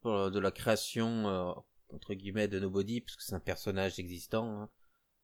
[0.03, 1.53] de, de la création euh,
[1.93, 4.64] entre guillemets de Nobody, parce que c'est un personnage existant.
[4.64, 4.70] hein.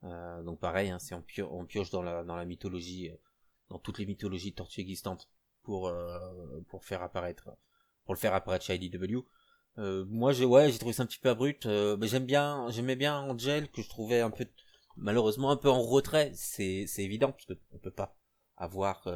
[0.06, 3.12] Euh, donc pareil, hein, c'est on, pio- on pioche dans la dans la mythologie,
[3.70, 5.30] dans toutes les mythologies de tortues existantes
[5.70, 6.20] pour euh,
[6.68, 7.52] pour faire apparaître
[8.04, 9.20] pour le faire apparaître chez IDW.
[9.78, 11.68] Euh, moi, j'ai ouais, j'ai trouvé ça un petit peu abrupt.
[11.68, 14.48] euh, mais j'aime bien, j'aimais bien Angel que je trouvais un peu
[14.98, 16.32] malheureusement un peu en retrait.
[16.34, 18.16] C'est c'est évident parce que on peut pas
[18.58, 19.08] avoir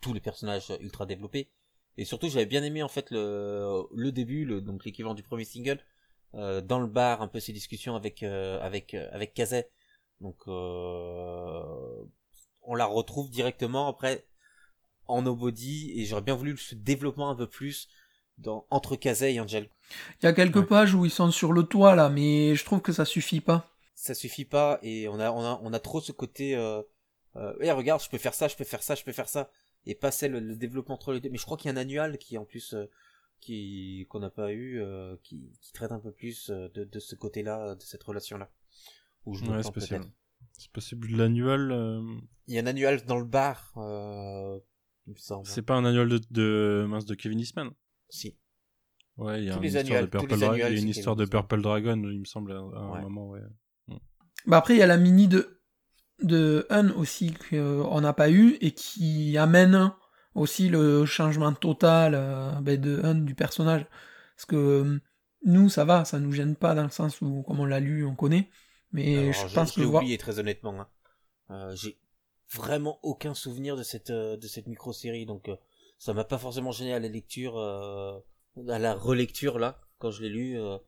[0.00, 1.50] tous les personnages ultra développés.
[1.98, 5.44] Et surtout, j'avais bien aimé en fait le, le début, le, donc l'équivalent du premier
[5.44, 5.80] single,
[6.32, 9.38] dans le bar, un peu ces discussions avec euh, avec avec.
[10.22, 10.46] Donc,
[12.62, 14.24] on la retrouve directement après
[15.10, 17.88] en Nobody, et j'aurais bien voulu ce développement un peu plus
[18.38, 19.68] dans entre Kazet et Angel.
[20.22, 20.66] Il y a quelques Ouais.
[20.66, 23.68] pages où ils sont sur le toit là, mais je trouve que ça suffit pas.
[23.94, 26.56] Ça suffit pas, et on a on a on a trop ce côté.
[26.56, 26.82] Euh,
[27.36, 29.50] euh, Eh, regarde, je peux faire ça, je peux faire ça, je peux faire ça,
[29.86, 31.28] et passer le, le développement entre les deux.
[31.30, 32.86] Mais je crois qu'il y a un annual qui en plus euh,
[33.40, 36.98] qui qu'on n'a pas eu, euh, qui, qui traite un peu plus euh, de, de
[37.00, 38.48] ce côté-là, de cette relation-là.
[39.26, 40.06] Où je me Ouais, c'est possible.
[40.58, 41.70] C'est possible l'annual.
[41.72, 42.02] euh,
[42.48, 44.58] Il y a un annual dans le bar, euh,
[45.06, 45.46] il me semble.
[45.46, 47.70] C'est pas un annual de, de mince de Kevin Eastman.
[48.08, 48.36] Si.
[49.16, 50.52] Ouais, il y a Tous une les histoire de Purple les Dragon.
[50.54, 51.24] annuals, Il y a une histoire de.
[51.26, 53.00] Purple Dragon, il me semble, à à un Ouais.
[53.02, 53.40] moment, ouais.
[54.46, 55.60] Bah après, il y a la mini de,
[56.22, 59.92] de Hun aussi qu'on n'a pas eu et qui amène
[60.34, 63.86] aussi le changement total euh, ben, de Hun du personnage.
[64.36, 65.00] Parce que euh,
[65.44, 68.04] nous, ça va, ça nous gêne pas dans le sens où, comme on l'a lu,
[68.06, 68.50] on connaît.
[68.92, 70.02] Mais Alors, je je, pense je que l'ai voir.
[70.02, 70.80] oublié très honnêtement.
[70.80, 70.88] Hein.
[71.50, 71.99] Euh, J'ai
[72.54, 75.56] vraiment aucun souvenir de cette euh, de cette micro série, donc euh,
[75.98, 78.18] ça m'a pas forcément gêné à la lecture, euh,
[78.68, 80.58] à la relecture là quand je l'ai lu.
[80.58, 80.78] euh,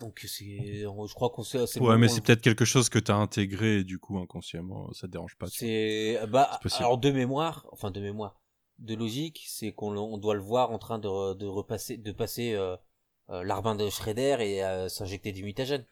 [0.00, 1.78] donc c'est, je crois qu'on sait assez.
[1.78, 5.12] Ouais, mais c'est peut-être quelque chose que t'as intégré et du coup, inconsciemment, ça te
[5.12, 5.46] dérange pas.
[5.48, 5.68] tu vois.
[5.68, 8.40] C'est bah alors de mémoire, enfin de mémoire,
[8.80, 12.10] de logique, c'est qu'on on doit le voir en train de, re- de repasser, de
[12.10, 12.76] passer euh,
[13.30, 15.84] euh, l'arbin de Shredder et euh, s'injecter du mutagène.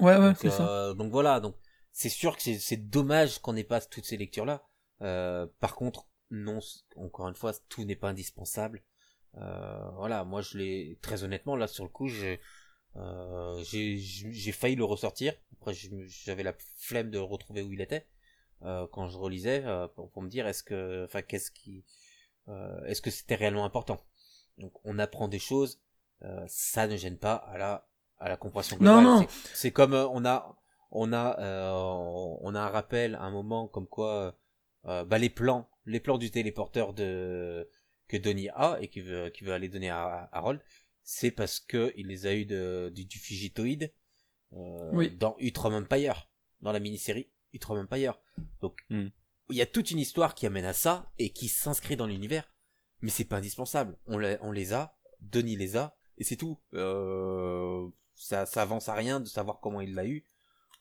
[0.00, 0.62] Ouais, ouais, c'est ça.
[0.68, 1.56] euh, donc voilà, donc
[2.00, 4.58] c'est sûr que c'est- dommage qu'on n'ait pas toutes ces lectures là.
[5.64, 6.60] par contre, non,
[6.96, 8.82] encore une fois, tout n'est pas indispensable.
[9.36, 12.40] Euh, voilà, moi je l'ai très honnêtement là sur le coup, j'ai
[12.96, 15.34] euh, j'ai j'ai failli le ressortir.
[15.54, 15.74] Après,
[16.24, 16.54] j'avais la
[16.88, 18.06] flemme de retrouver où il était
[18.62, 21.84] euh, quand je relisais euh, pour, pour me dire est-ce que, enfin, qu'est-ce qui,
[22.48, 23.98] euh, est-ce que c'était réellement important?
[24.58, 25.80] Donc, on apprend des choses,
[26.22, 27.88] euh, ça ne gêne pas à la
[28.18, 29.04] à la compréhension Non, globale.
[29.04, 29.18] non.
[29.20, 30.59] C'est- C'est comme euh, on a
[30.90, 34.36] on a euh, on a un rappel à un moment comme quoi
[34.86, 37.68] euh, bah, les plans les plans du téléporteur de
[38.08, 40.60] que Donnie a et qui veut qui veut aller donner à, à Harold
[41.02, 43.90] c'est parce que il les a eu de, du, du Fugitoid
[44.52, 45.10] euh, Oui.
[45.10, 46.28] dans Utrom Empire
[46.60, 48.18] dans la mini-série Utrom Empire.
[48.60, 49.08] Donc Hmm.
[49.48, 52.52] il y a toute une histoire qui amène à ça et qui s'inscrit dans l'univers.
[53.00, 53.96] Mais c'est pas indispensable.
[54.06, 56.58] On, les- on les a Donnie les a et c'est tout.
[56.74, 60.18] Euh, ça, ça avance à rien de savoir comment il l'a eu.
[60.18, 60.22] euh,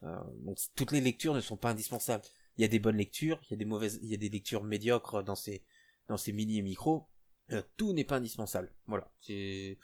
[0.02, 2.24] donc toutes les lectures ne sont pas indispensables.
[2.58, 4.30] Il y a des bonnes lectures, il y a des mauvaises, il y a des
[4.30, 5.64] lectures médiocres dans ces
[6.08, 7.08] dans ces mini et micros.
[7.52, 8.74] Euh, tout n'est pas indispensable.
[8.88, 9.78] Voilà, c'est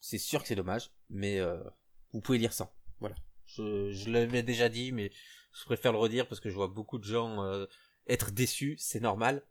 [0.00, 1.58] c'est sûr que c'est dommage, mais euh,
[2.12, 2.72] vous pouvez lire sans.
[3.00, 5.10] Voilà, je je l'avais déjà dit, mais
[5.52, 7.66] je préfère le redire parce que je vois beaucoup de gens euh,
[8.06, 9.42] être déçus, c'est normal.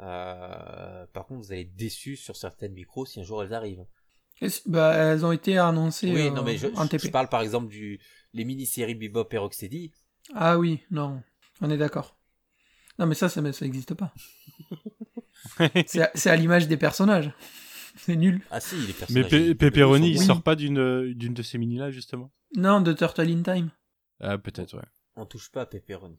[0.00, 3.86] Euh, par contre, vous allez être déçus sur certaines micros si un jour elles arrivent.
[4.66, 7.00] Bah, elles ont été annoncées Oui, euh, non mais je, en je, TP.
[7.06, 7.98] je parle par exemple du
[8.34, 9.92] les mini-séries Bebop et Rocksteady.
[10.34, 11.22] Ah oui, non,
[11.60, 12.16] on est d'accord.
[12.98, 14.12] Non, mais ça, ça n'existe pas.
[15.86, 17.30] C'est à, l'image des personnages.
[17.96, 18.40] C'est nul.
[18.50, 19.30] Ah si, les Mais personnages.
[19.30, 20.24] Pe- ils- Pepperoni, il Oui.
[20.26, 22.30] sort pas d'une d'une de ces mini-là, justement?
[22.56, 23.70] Non, de Turtle in Time.
[24.20, 24.84] Ah, peut-être, ouais.
[25.16, 26.18] On touche pas à Pepperoni.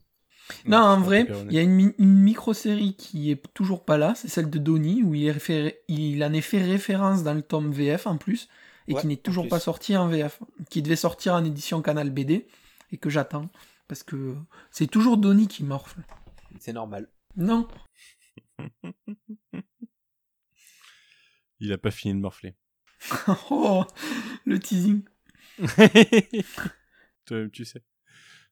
[0.65, 4.13] Non, en vrai, il y a une, mi- une micro-série qui est toujours pas là,
[4.15, 7.41] c'est celle de Donnie, où il, est référé- il en est fait référence dans le
[7.43, 8.49] tome VF en plus,
[8.87, 12.09] et Ouais, qui n'est toujours pas sorti en VF, qui devait sortir en édition Canal
[12.09, 12.47] BD,
[12.91, 13.49] et que j'attends,
[13.87, 14.35] parce que
[14.71, 16.01] c'est toujours Donnie qui morfle.
[16.59, 17.07] C'est normal.
[17.35, 17.67] Non,
[21.59, 22.55] Il a pas fini de morfler.
[23.51, 23.85] oh,
[24.45, 25.03] le teasing.
[27.25, 27.83] Toi-même, tu sais.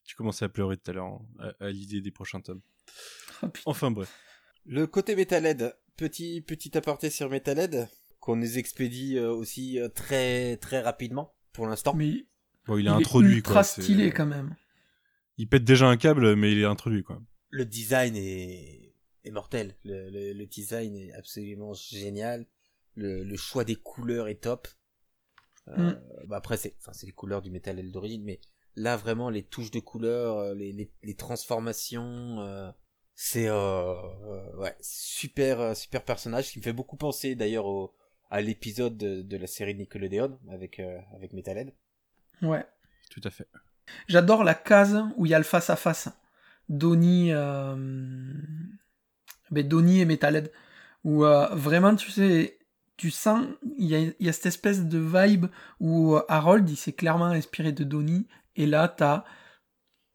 [0.07, 2.61] Tu commençais à pleurer tout à l'heure en- à, à l'idée des prochains tomes.
[3.43, 3.47] Oh.
[3.67, 4.11] Enfin, bref.
[4.65, 7.87] Le côté Metalhead, petit petit aparté sur Metalhead
[8.19, 11.93] qu'on nous expédie euh, aussi euh, très très rapidement pour l'instant.
[11.93, 12.25] Mais
[12.65, 13.63] Bon, il il est est introduit, ultra quoi.
[13.63, 14.55] stylé quand même.
[15.37, 17.21] Il pète déjà un câble, mais il est introduit, quoi.
[17.51, 18.93] Le design est
[19.23, 19.75] est mortel.
[19.83, 22.47] Le, le, le design est absolument génial.
[22.95, 24.67] Le, le choix des couleurs est top.
[25.67, 25.93] Euh,
[26.27, 28.39] bah après, c'est, enfin, c'est les couleurs du Metal L d'origine, mais
[28.77, 32.71] là, vraiment, les touches de couleurs, euh, les, les, les transformations, euh,
[33.15, 37.93] c'est, euh, euh, ouais, super, super personnage qui me fait beaucoup penser d'ailleurs au,
[38.29, 41.73] à l'épisode de, de la série Nickelodeon avec, euh, avec Metalhead.
[42.41, 42.65] Ouais.
[43.09, 43.47] Tout à fait.
[44.07, 46.09] J'adore la case où il y a le face-à-face.
[46.69, 47.75] Donnie, euh...
[49.49, 50.51] ben, Donnie et Metalhead.
[51.03, 52.59] Où euh, vraiment, tu sais,
[52.97, 53.47] tu sens,
[53.77, 55.47] il y a, il y a cette espèce de vibe
[55.79, 58.27] où Harold, il s'est clairement inspiré de Donnie.
[58.57, 59.23] Et là, t'as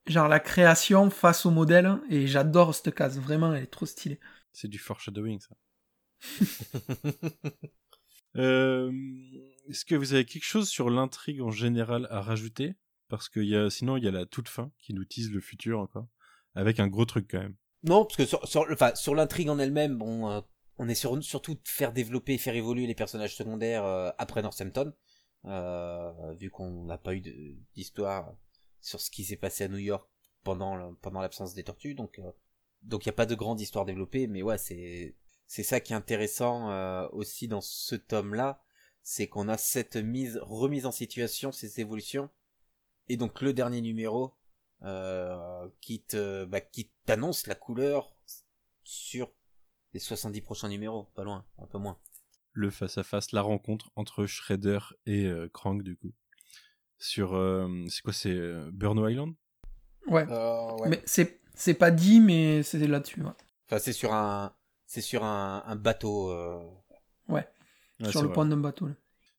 [0.06, 1.98] genre la création face au modèle.
[2.10, 3.18] Et j'adore cette case.
[3.18, 4.20] Vraiment, elle est trop stylée.
[4.52, 5.56] C'est du foreshadowing, ça.
[8.36, 8.90] Euh,
[9.68, 12.76] Est-ce que vous avez quelque chose sur l'intrigue en général à rajouter?
[13.08, 15.42] Parce que y a, sinon, il y a la toute fin qui nous tease le
[15.42, 16.08] futur encore.
[16.54, 17.56] Avec un gros truc quand même.
[17.82, 20.40] Non, parce que sur, sur, enfin, sur l'intrigue en elle-même, bon, euh,
[20.78, 24.86] on est sur, surtout de faire développer, faire évoluer les personnages secondaires euh, après Northampton,
[24.88, 24.92] euh,
[25.44, 27.20] vu qu'on n'a pas eu
[27.74, 28.34] d'histoire
[28.82, 30.06] sur ce qui s'est passé à New York
[30.42, 32.32] pendant pendant l'absence des tortues, donc euh,
[32.82, 35.14] donc il y a pas de grande histoire développée, mais ouais, c'est
[35.46, 38.62] c'est ça qui est intéressant euh, aussi dans ce tome-là,
[39.02, 42.28] c'est qu'on a cette mise remise en situation, ces évolutions,
[43.08, 44.34] et donc le dernier numéro
[44.82, 48.14] euh, qui te bah, qui t'annonce la couleur
[48.84, 49.32] sur
[49.94, 51.98] les 70 prochains numéros, pas loin, un peu moins.
[52.52, 56.12] Le face-à-face, la rencontre entre Shredder et euh, Krang, du coup.
[56.98, 57.34] Sur.
[57.34, 59.34] euh, c'est quoi C'est euh, Burno Island?
[60.06, 60.26] Ouais.
[60.30, 60.88] Euh, ouais.
[60.90, 63.22] Mais c'est, c'est pas dit, mais c'est là-dessus.
[63.22, 63.30] Ouais.
[63.68, 64.54] Enfin, c'est sur un
[64.86, 66.30] c'est sur un, un bateau.
[66.30, 66.62] euh,
[67.28, 67.48] Ouais,
[68.02, 68.34] Sur c'est le vrai.
[68.34, 68.88] pont d'un bateau.
[68.88, 68.94] là.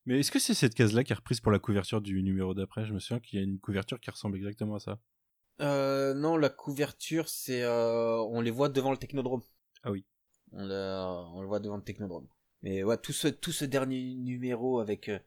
[0.05, 2.85] Mais est-ce que c'est cette case-là qui est reprise pour la couverture du numéro d'après?
[2.85, 4.99] Je me souviens qu'il y a une couverture qui ressemble exactement à ça.
[5.61, 9.43] Euh, non, la couverture, c'est euh, on les voit devant le Technodrome.
[9.83, 10.03] Ah oui.
[10.51, 12.27] On le, on le voit devant le Technodrome.
[12.63, 15.19] Mais ouais, tout ce tout ce dernier numéro avec euh,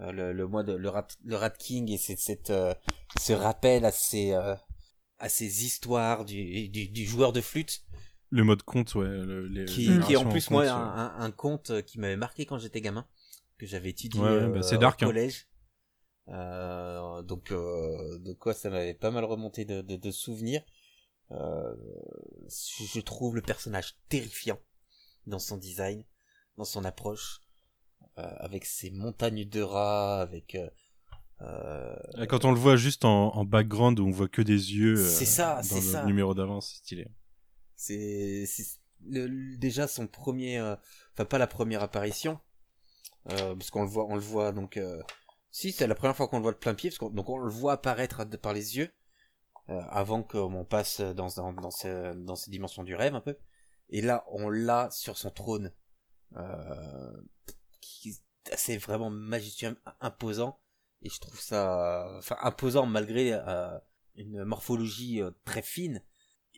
[0.00, 2.74] le, le mois de le rat le Rat King et c'est cette euh,
[3.20, 4.54] ce rappel à ces euh,
[5.18, 7.84] à ces histoires du, du du joueur de flûte
[8.30, 9.06] Le mode compte, ouais.
[9.06, 12.46] le- les- qui, qui est en plus moi un, un, un conte qui m'avait marqué
[12.46, 13.06] quand j'étais gamin
[13.58, 15.08] que j'avais étudié Ouais, euh, bah, c'est dark, au hein.
[15.08, 15.46] collège
[16.28, 20.62] Euh, donc euh, de quoi ça m'avait pas mal remonté de, de, de souvenirs
[21.32, 21.74] Euh,
[22.94, 24.58] je trouve le personnage terrifiant
[25.26, 26.04] dans son design
[26.56, 27.40] dans son approche
[28.18, 30.68] euh, avec ses montagnes de rats avec euh,
[31.40, 34.98] euh, Quand on le voit juste en, en background où on voit que des yeux
[34.98, 36.04] euh, C'est ça, dans c'est le ça.
[36.04, 37.08] numéro d'avance, c'est stylé.
[37.76, 38.46] c'est
[39.00, 40.76] déjà son premier euh,
[41.14, 42.38] enfin pas la première apparition
[43.30, 45.02] euh, parce qu'on le voit on le voit donc euh,
[45.50, 47.38] si c'est la première fois qu'on le voit de plein pied parce qu'on donc on
[47.38, 48.90] le voit apparaître par les yeux
[49.70, 53.36] euh, avant qu'on passe dans dans dans ces dans ces dimensions du rêve un peu
[53.90, 55.72] et là on l'a sur son trône
[56.36, 57.22] euh,
[57.80, 58.14] qui
[58.56, 60.58] c'est vraiment majestueux imposant.
[61.02, 63.78] Et je trouve ça enfin imposant malgré euh,
[64.16, 66.02] une morphologie euh, très fine.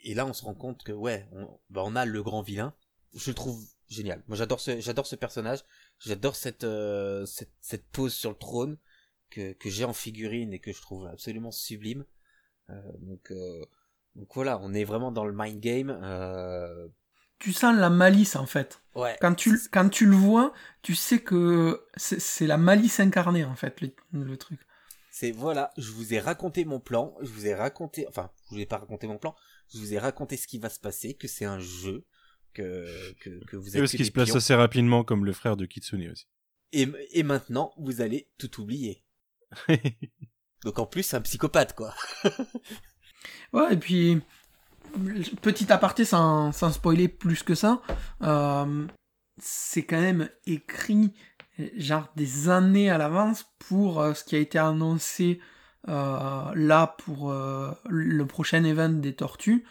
[0.03, 2.75] Et là on se rend compte que ouais on, bah, on a le grand vilain.
[3.15, 4.23] Je le trouve génial.
[4.29, 5.61] Moi j'adore ce j'adore ce personnage.
[5.99, 8.79] J'adore cette, euh, cette cette pose sur le trône
[9.31, 12.05] que que j'ai en figurine et que je trouve absolument sublime.
[12.71, 13.65] Euh, donc euh,
[14.15, 15.91] donc voilà on est vraiment dans le mind game
[17.45, 18.81] Tu sens la malice en fait.
[18.95, 23.55] ouais Quand tu, quand tu le vois, tu sais que c'est la malice incarnée en
[23.55, 24.61] fait, le, le truc.
[25.11, 28.61] c'est voilà je vous ai raconté mon plan je vous ai raconté enfin je vous
[28.61, 29.35] ai pas raconté mon plan
[29.73, 32.05] je vous ai raconté ce qui va se passer que c'est un jeu
[32.53, 35.57] que que, que vous Et êtes parce qu'il se place assez rapidement comme le frère
[35.57, 36.27] de Kitsune aussi.
[36.73, 39.05] et, et maintenant vous allez tout oublier
[40.65, 41.95] donc en plus c'est un psychopathe quoi
[43.53, 44.21] Ouais, et puis,
[45.43, 47.83] petit aparté sans, sans spoiler plus que ça,
[48.23, 48.87] euh,
[49.39, 51.13] c'est quand même écrit
[51.61, 55.41] euh, genre des années à l'avance pour euh, ce qui a été annoncé
[55.89, 59.65] euh, là pour euh, le prochain event des tortues,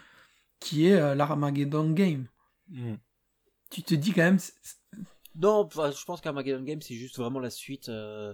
[0.59, 2.27] qui est euh, l'Armageddon Game.
[2.69, 2.95] Mm.
[3.69, 4.53] Tu te dis quand même, c'est-
[5.35, 8.33] Non, je pense qu'Armageddon Game c'est juste vraiment la suite euh,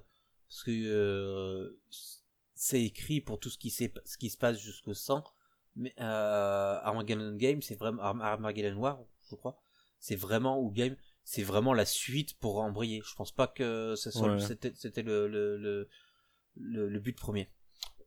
[0.49, 1.79] parce que euh,
[2.55, 5.23] c'est écrit pour tout ce qui, s'est- ce qui se passe jusqu'au 100
[5.79, 8.99] mais euh, Armageddon Game c'est vraiment Arm- Armageddon War
[9.29, 9.57] je crois
[9.99, 14.11] c'est vraiment ou Game c'est vraiment la suite pour embrayer je pense pas que ce
[14.11, 14.39] soit Ouais.
[14.39, 15.89] c'était c'était le le, le
[16.55, 17.49] le le but premier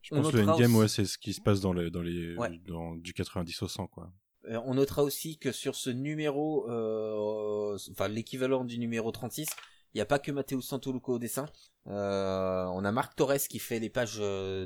[0.03, 1.73] Je On pense que le notera endgame, aussi- ouais, c'est ce qui se passe dans,
[1.73, 2.61] les, dans les, Ouais.
[2.67, 4.13] dans du 90 au 100, quoi.
[4.49, 9.47] Euh, on notera aussi que sur ce numéro, euh, enfin l'équivalent du numéro 36,
[9.95, 11.47] il n'y a pas que Matteo Santoluco au dessin.
[11.87, 14.21] Euh, on a Marc Torres qui fait les pages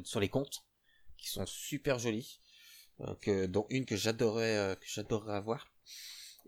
[0.05, 0.65] sur les comptes,
[1.19, 2.41] qui sont super jolies,
[3.21, 5.67] que, dont une que j'adorais, euh, que j'adorerais avoir.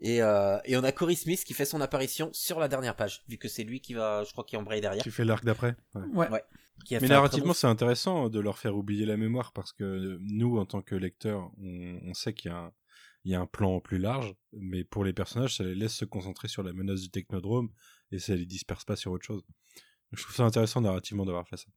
[0.01, 3.23] Et, euh, et on a Corey Smith qui fait son apparition sur la dernière page,
[3.27, 5.03] vu que c'est lui qui va, je crois, qui embraye derrière.
[5.03, 5.75] Qui fait l'arc d'après.
[5.93, 6.03] Ouais.
[6.13, 6.29] Ouais.
[6.29, 6.43] Ouais.
[6.85, 10.57] Qui a Mais narrativement, c'est intéressant de leur faire oublier la mémoire parce que nous,
[10.57, 12.71] en tant que lecteurs, on, on sait qu'il y, a un-
[13.25, 16.05] il y a un plan plus large, mais pour les personnages, ça les laisse se
[16.05, 17.69] concentrer sur la menace du technodrome
[18.13, 19.43] et ça les disperse pas sur autre chose.
[20.13, 21.67] Je trouve ça intéressant narrativement d'avoir fait ça.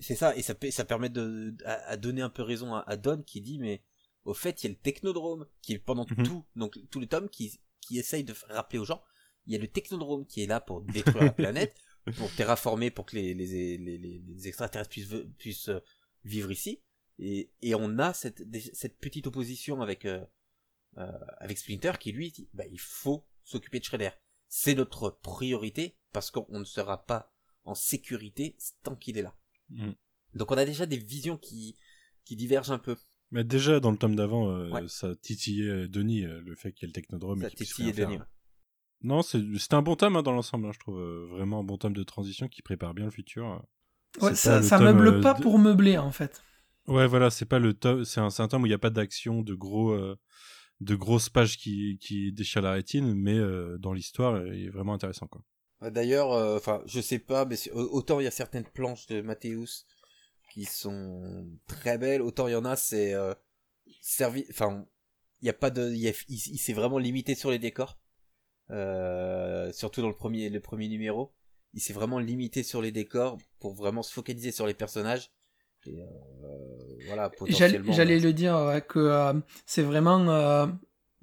[0.00, 2.96] C'est ça, et ça, ça permet de, à, à donner un peu raison à, à
[2.96, 3.82] Don qui dit, mais
[4.28, 6.26] au fait, il y a le technodrome qui est pendant Mhm.
[6.26, 9.02] tout, donc tout le tome qui, qui essaye de rappeler aux gens,
[9.46, 11.74] il y a le technodrome qui est là pour détruire la planète,
[12.16, 15.80] pour terraformer, pour que les, les, les, les, les extraterrestres puissent, puissent euh,
[16.24, 16.82] vivre ici.
[17.18, 20.24] Et, et on a cette, cette petite opposition avec, euh,
[20.98, 24.10] euh, avec Splinter qui lui dit, bah, il faut s'occuper de Shredder.
[24.46, 27.32] C'est notre priorité parce qu'on ne sera pas
[27.64, 29.36] en sécurité tant qu'il est là.
[29.70, 29.92] Mm.
[30.34, 31.78] Donc on a déjà des visions qui,
[32.24, 32.96] qui divergent un peu.
[33.30, 34.82] Mais déjà, dans le tome d'avant, euh, Ouais.
[34.88, 37.40] ça titillait Denis, euh, le fait qu'il y ait le technodrome.
[37.42, 38.06] Ça et titillait faire.
[38.08, 38.24] Denis, ouais.
[39.02, 40.98] Non, c'est- c'était un bon tome hein, dans l'ensemble, hein, je trouve.
[40.98, 43.62] euh, vraiment un bon tome de transition qui prépare bien le futur.
[44.20, 46.42] Ouais, ça, ça tome, meuble euh, pas de- pour meubler en fait.
[46.86, 49.42] Ouais, voilà, c'est pas le tome, c'est un, tome où il n'y a pas d'action,
[49.42, 50.16] de gros, euh,
[50.80, 54.70] de grosses pages qui, qui déchirent la rétine, mais euh, dans l'histoire, euh, il est
[54.70, 55.44] vraiment intéressant, quoi.
[55.82, 59.20] Euh, D'ailleurs, euh, enfin, je sais pas, mais autant il y a certaines planches de
[59.20, 59.84] Mathéus
[60.58, 63.32] qui sont très belles, autant il y en a, c'est euh,
[64.00, 64.84] servi, enfin,
[65.40, 67.98] il y a pas de, il, s'est vraiment limité sur les décors,
[68.70, 71.32] euh, surtout dans le premier, le premier numéro.
[71.74, 75.30] Il s'est vraiment limité sur les décors pour vraiment se focaliser sur les personnages.
[75.86, 76.06] Et euh,
[77.06, 79.34] voilà, J'allais le dire ouais, que euh,
[79.64, 80.66] c'est vraiment euh,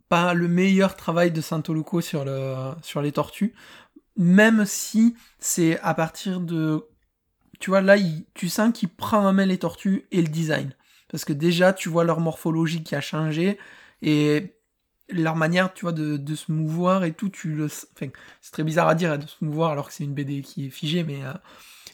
[0.07, 3.53] pas le meilleur travail de Santoluco sur, le, sur les tortues,
[4.15, 6.87] même si c'est à partir de...
[7.59, 10.73] Tu vois, là, il- tu sens qu'il prend en main les tortues et le design.
[11.09, 13.57] Parce que déjà, tu vois leur morphologie qui a changé
[14.01, 14.55] et
[15.09, 17.65] leur manière, tu vois, de, de se mouvoir et tout, tu le...
[17.65, 18.07] Enfin,
[18.41, 20.67] c'est très bizarre à dire, hein, de se mouvoir alors que c'est une BD qui
[20.67, 21.33] est figée, mais euh,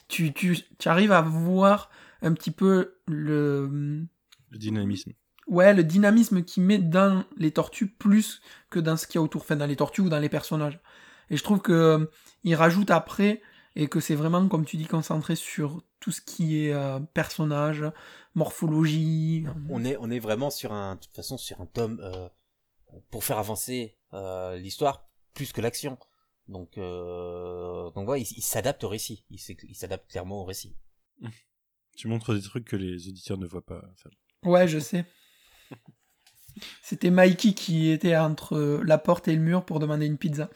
[0.08, 1.90] tu, tu, tu arrives à voir
[2.22, 4.04] un petit peu le
[4.50, 5.14] Le dynamisme.
[5.48, 8.40] ouais le dynamisme qu'il met dans les tortues plus
[8.70, 10.80] que dans ce qu'il y a autour enfin dans les tortues ou dans les personnages
[11.30, 12.06] et je trouve que euh,
[12.44, 13.42] il rajoute après
[13.76, 17.84] et que c'est vraiment comme tu dis concentré sur tout ce qui est euh, personnage
[18.34, 19.44] morphologie.
[19.68, 22.28] On est on est vraiment sur un de toute façon sur un tome euh,
[23.10, 25.98] pour faire avancer euh, l'histoire plus que l'action.
[26.48, 29.24] Donc euh, donc ouais il, il s'adapte au récit.
[29.30, 29.38] Il,
[29.74, 30.76] s'adapte clairement au récit.
[31.94, 33.84] Tu montres des trucs que les auditeurs ne voient pas.
[33.96, 34.12] Fab.
[34.44, 35.04] ouais je sais.
[36.82, 40.48] C'était Mikey qui était entre la porte et le mur pour demander une pizza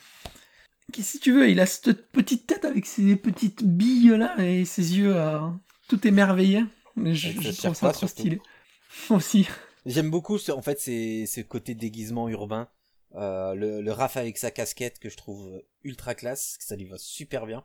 [0.93, 4.64] Qu'est-ce que tu veux il a cette petite tête avec ses petites billes là et
[4.64, 5.41] ses yeux euh,
[5.89, 6.64] tout émerveillés.
[6.97, 8.41] Je, je trouve ça trop stylé.
[9.11, 9.47] Aussi.
[9.84, 12.68] J'aime beaucoup ce, en fait c'est ce côté déguisement urbain
[13.14, 16.87] euh, le, le Raph avec sa casquette que je trouve ultra classe que ça lui
[16.87, 17.64] va super bien.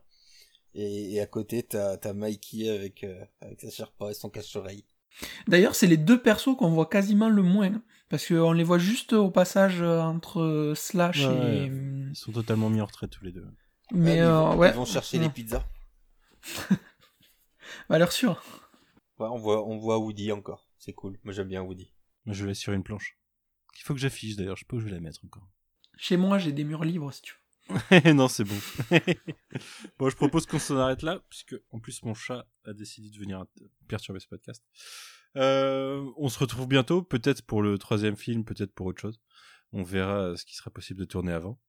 [0.73, 4.83] Et, et à côté t'as t'as Mikey avec euh, avec sa sherpa et son cache-oreille.
[5.47, 7.65] D'ailleurs, c'est les deux persos qu'on voit quasiment le moins.
[7.67, 11.69] hein, Parce qu'on les voit juste au passage euh, entre euh, Slash Ouais, et.
[12.11, 13.45] Ils sont totalement mis en retrait tous les deux.
[13.91, 14.69] Mais Ouais, ils, euh, vont, ouais.
[14.69, 15.23] ils vont chercher Ouais.
[15.25, 15.65] les pizzas
[17.89, 18.41] Valeur sûre.
[19.19, 21.93] ouais, on voit on voit Woody encore c'est cool moi j'aime bien Woody
[22.25, 23.17] Moi, je laisse sur une planche.
[23.77, 25.47] Il faut que j'affiche d'ailleurs, je sais pas où je vais la mettre encore.
[25.97, 27.33] Chez moi, j'ai des murs libres, si tu
[27.69, 28.13] veux.
[28.13, 28.57] non, c'est bon.
[29.99, 33.17] bon, je propose qu'on s'en arrête là, puisque en plus mon chat a décidé de
[33.17, 33.45] venir
[33.87, 34.63] perturber ce podcast.
[35.37, 39.21] Euh, on se retrouve bientôt, peut-être pour le troisième film, peut-être pour autre chose.
[39.71, 41.59] On verra ce qui sera possible de tourner avant.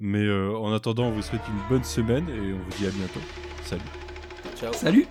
[0.00, 2.90] Mais euh, en attendant, on vous souhaite une bonne semaine et on vous dit à
[2.90, 3.20] bientôt.
[3.64, 3.82] Salut.
[4.56, 5.06] ciao Salut!